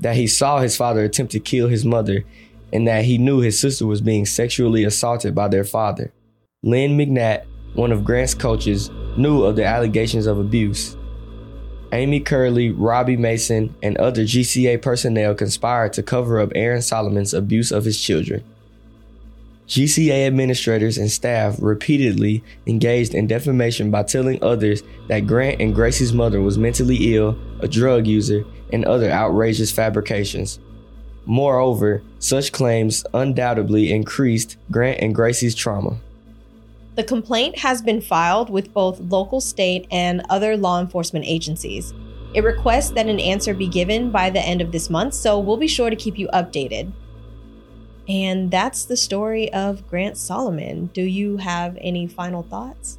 that 0.00 0.16
he 0.16 0.26
saw 0.26 0.58
his 0.58 0.76
father 0.76 1.04
attempt 1.04 1.30
to 1.32 1.38
kill 1.38 1.68
his 1.68 1.84
mother, 1.84 2.24
and 2.72 2.88
that 2.88 3.04
he 3.04 3.18
knew 3.18 3.38
his 3.38 3.60
sister 3.60 3.86
was 3.86 4.00
being 4.00 4.26
sexually 4.26 4.82
assaulted 4.82 5.32
by 5.32 5.46
their 5.46 5.64
father. 5.64 6.12
Lynn 6.62 6.98
McNatt 6.98 7.44
one 7.74 7.92
of 7.92 8.04
Grant's 8.04 8.34
coaches, 8.34 8.90
knew 9.16 9.44
of 9.44 9.56
the 9.56 9.64
allegations 9.64 10.26
of 10.26 10.38
abuse. 10.38 10.96
Amy 11.92 12.20
Curley, 12.20 12.70
Robbie 12.70 13.16
Mason, 13.16 13.74
and 13.82 13.96
other 13.96 14.22
GCA 14.22 14.80
personnel 14.80 15.34
conspired 15.34 15.92
to 15.94 16.02
cover 16.02 16.38
up 16.38 16.52
Aaron 16.54 16.82
Solomon's 16.82 17.34
abuse 17.34 17.72
of 17.72 17.84
his 17.84 18.00
children. 18.00 18.44
GCA 19.66 20.26
administrators 20.26 20.98
and 20.98 21.10
staff 21.10 21.56
repeatedly 21.60 22.42
engaged 22.66 23.14
in 23.14 23.28
defamation 23.28 23.90
by 23.90 24.02
telling 24.02 24.42
others 24.42 24.82
that 25.06 25.28
Grant 25.28 25.60
and 25.60 25.74
Gracie's 25.74 26.12
mother 26.12 26.40
was 26.40 26.58
mentally 26.58 27.14
ill, 27.14 27.38
a 27.60 27.68
drug 27.68 28.06
user, 28.06 28.44
and 28.72 28.84
other 28.84 29.10
outrageous 29.10 29.70
fabrications. 29.70 30.58
Moreover, 31.24 32.02
such 32.18 32.50
claims 32.50 33.04
undoubtedly 33.14 33.92
increased 33.92 34.56
Grant 34.72 35.00
and 35.00 35.14
Gracie's 35.14 35.54
trauma. 35.54 35.98
The 37.00 37.06
complaint 37.06 37.60
has 37.60 37.80
been 37.80 38.02
filed 38.02 38.50
with 38.50 38.74
both 38.74 39.00
local, 39.00 39.40
state, 39.40 39.86
and 39.90 40.20
other 40.28 40.54
law 40.54 40.78
enforcement 40.78 41.24
agencies. 41.26 41.94
It 42.34 42.44
requests 42.44 42.90
that 42.90 43.06
an 43.06 43.18
answer 43.18 43.54
be 43.54 43.68
given 43.68 44.10
by 44.10 44.28
the 44.28 44.42
end 44.42 44.60
of 44.60 44.70
this 44.70 44.90
month, 44.90 45.14
so 45.14 45.38
we'll 45.38 45.56
be 45.56 45.66
sure 45.66 45.88
to 45.88 45.96
keep 45.96 46.18
you 46.18 46.28
updated. 46.34 46.92
And 48.06 48.50
that's 48.50 48.84
the 48.84 48.98
story 48.98 49.50
of 49.54 49.88
Grant 49.88 50.18
Solomon. 50.18 50.90
Do 50.92 51.00
you 51.00 51.38
have 51.38 51.78
any 51.80 52.06
final 52.06 52.42
thoughts? 52.42 52.98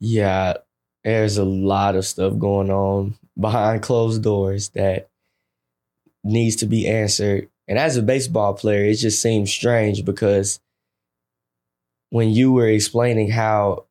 Yeah, 0.00 0.54
there's 1.04 1.36
a 1.36 1.44
lot 1.44 1.96
of 1.96 2.06
stuff 2.06 2.38
going 2.38 2.70
on 2.70 3.18
behind 3.38 3.82
closed 3.82 4.22
doors 4.22 4.70
that 4.70 5.10
needs 6.22 6.56
to 6.56 6.66
be 6.66 6.88
answered. 6.88 7.50
And 7.68 7.78
as 7.78 7.98
a 7.98 8.02
baseball 8.02 8.54
player, 8.54 8.86
it 8.86 8.94
just 8.94 9.20
seems 9.20 9.52
strange 9.52 10.02
because 10.02 10.60
when 12.14 12.30
you 12.30 12.52
were 12.52 12.68
explaining 12.68 13.28
how 13.28 13.86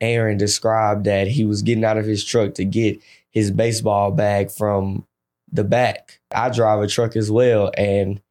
Aaron 0.00 0.38
described 0.38 1.06
that 1.06 1.26
he 1.26 1.44
was 1.44 1.62
getting 1.62 1.84
out 1.84 1.98
of 1.98 2.06
his 2.06 2.24
truck 2.24 2.54
to 2.54 2.64
get 2.64 3.00
his 3.32 3.50
baseball 3.50 4.12
bag 4.12 4.48
from 4.52 5.04
the 5.50 5.64
back, 5.64 6.20
I 6.30 6.50
drive 6.50 6.80
a 6.82 6.86
truck 6.86 7.16
as 7.16 7.32
well. 7.32 7.72
And 7.76 8.22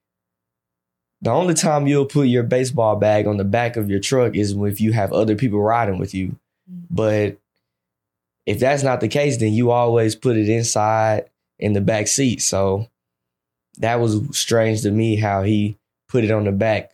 the 1.22 1.32
only 1.32 1.56
time 1.56 1.88
you'll 1.88 2.06
put 2.06 2.30
your 2.30 2.44
baseball 2.44 2.96
bag 2.96 3.28
on 3.28 3.36
the 3.36 3.44
back 3.44 3.76
of 3.76 3.90
your 3.90 4.00
truck 4.00 4.34
is 4.34 4.54
if 4.54 4.80
you 4.80 4.94
have 4.94 5.12
other 5.12 5.36
people 5.36 5.62
riding 5.62 5.98
with 5.98 6.14
you. 6.14 6.38
Mm-hmm. 6.72 6.86
But 6.90 7.38
if 8.46 8.62
that's 8.62 8.84
not 8.84 9.02
the 9.02 9.10
case, 9.10 9.40
then 9.40 9.52
you 9.52 9.72
always 9.72 10.16
put 10.16 10.38
it 10.38 10.48
inside 10.48 11.30
in 11.60 11.74
the 11.74 11.82
back 11.82 12.08
seat. 12.08 12.42
So 12.42 12.88
that 13.80 14.00
was 14.00 14.22
strange 14.38 14.84
to 14.84 14.92
me 14.92 15.18
how 15.18 15.44
he 15.44 15.78
put 16.08 16.24
it 16.24 16.32
on 16.32 16.46
the 16.46 16.54
back. 16.54 16.92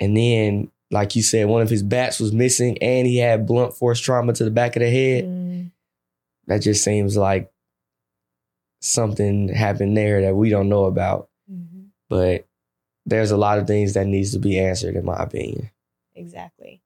And 0.00 0.16
then, 0.16 0.70
like 0.94 1.16
you 1.16 1.22
said, 1.22 1.48
one 1.48 1.60
of 1.60 1.68
his 1.68 1.82
bats 1.82 2.20
was 2.20 2.32
missing 2.32 2.78
and 2.78 3.06
he 3.06 3.18
had 3.18 3.46
blunt 3.46 3.74
force 3.74 3.98
trauma 3.98 4.32
to 4.32 4.44
the 4.44 4.50
back 4.50 4.76
of 4.76 4.80
the 4.80 4.88
head. 4.88 5.24
Mm. 5.24 5.70
That 6.46 6.62
just 6.62 6.84
seems 6.84 7.16
like 7.16 7.50
something 8.80 9.48
happened 9.48 9.96
there 9.96 10.22
that 10.22 10.36
we 10.36 10.50
don't 10.50 10.68
know 10.68 10.84
about. 10.84 11.28
Mm-hmm. 11.50 11.86
But 12.08 12.46
there's 13.04 13.32
a 13.32 13.36
lot 13.36 13.58
of 13.58 13.66
things 13.66 13.94
that 13.94 14.06
needs 14.06 14.32
to 14.32 14.38
be 14.38 14.58
answered 14.58 14.94
in 14.94 15.04
my 15.04 15.20
opinion. 15.20 15.70
Exactly. 16.14 16.80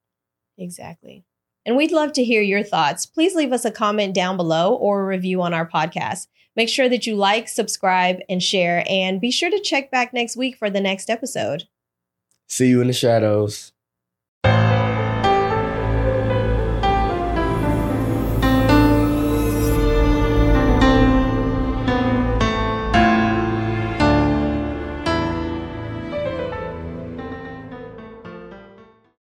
Exactly. 0.56 1.24
And 1.66 1.76
we'd 1.76 1.92
love 1.92 2.14
to 2.14 2.24
hear 2.24 2.40
your 2.40 2.62
thoughts. 2.62 3.04
Please 3.04 3.34
leave 3.34 3.52
us 3.52 3.66
a 3.66 3.70
comment 3.70 4.14
down 4.14 4.38
below 4.38 4.74
or 4.74 5.02
a 5.02 5.06
review 5.06 5.42
on 5.42 5.52
our 5.52 5.68
podcast. 5.68 6.28
Make 6.56 6.70
sure 6.70 6.88
that 6.88 7.06
you 7.06 7.14
like, 7.14 7.46
subscribe, 7.46 8.20
and 8.26 8.42
share, 8.42 8.84
and 8.88 9.20
be 9.20 9.30
sure 9.30 9.50
to 9.50 9.60
check 9.60 9.90
back 9.90 10.14
next 10.14 10.34
week 10.34 10.56
for 10.56 10.70
the 10.70 10.80
next 10.80 11.10
episode. 11.10 11.64
See 12.48 12.68
you 12.68 12.80
in 12.80 12.86
the 12.86 12.94
shadows. 12.94 13.72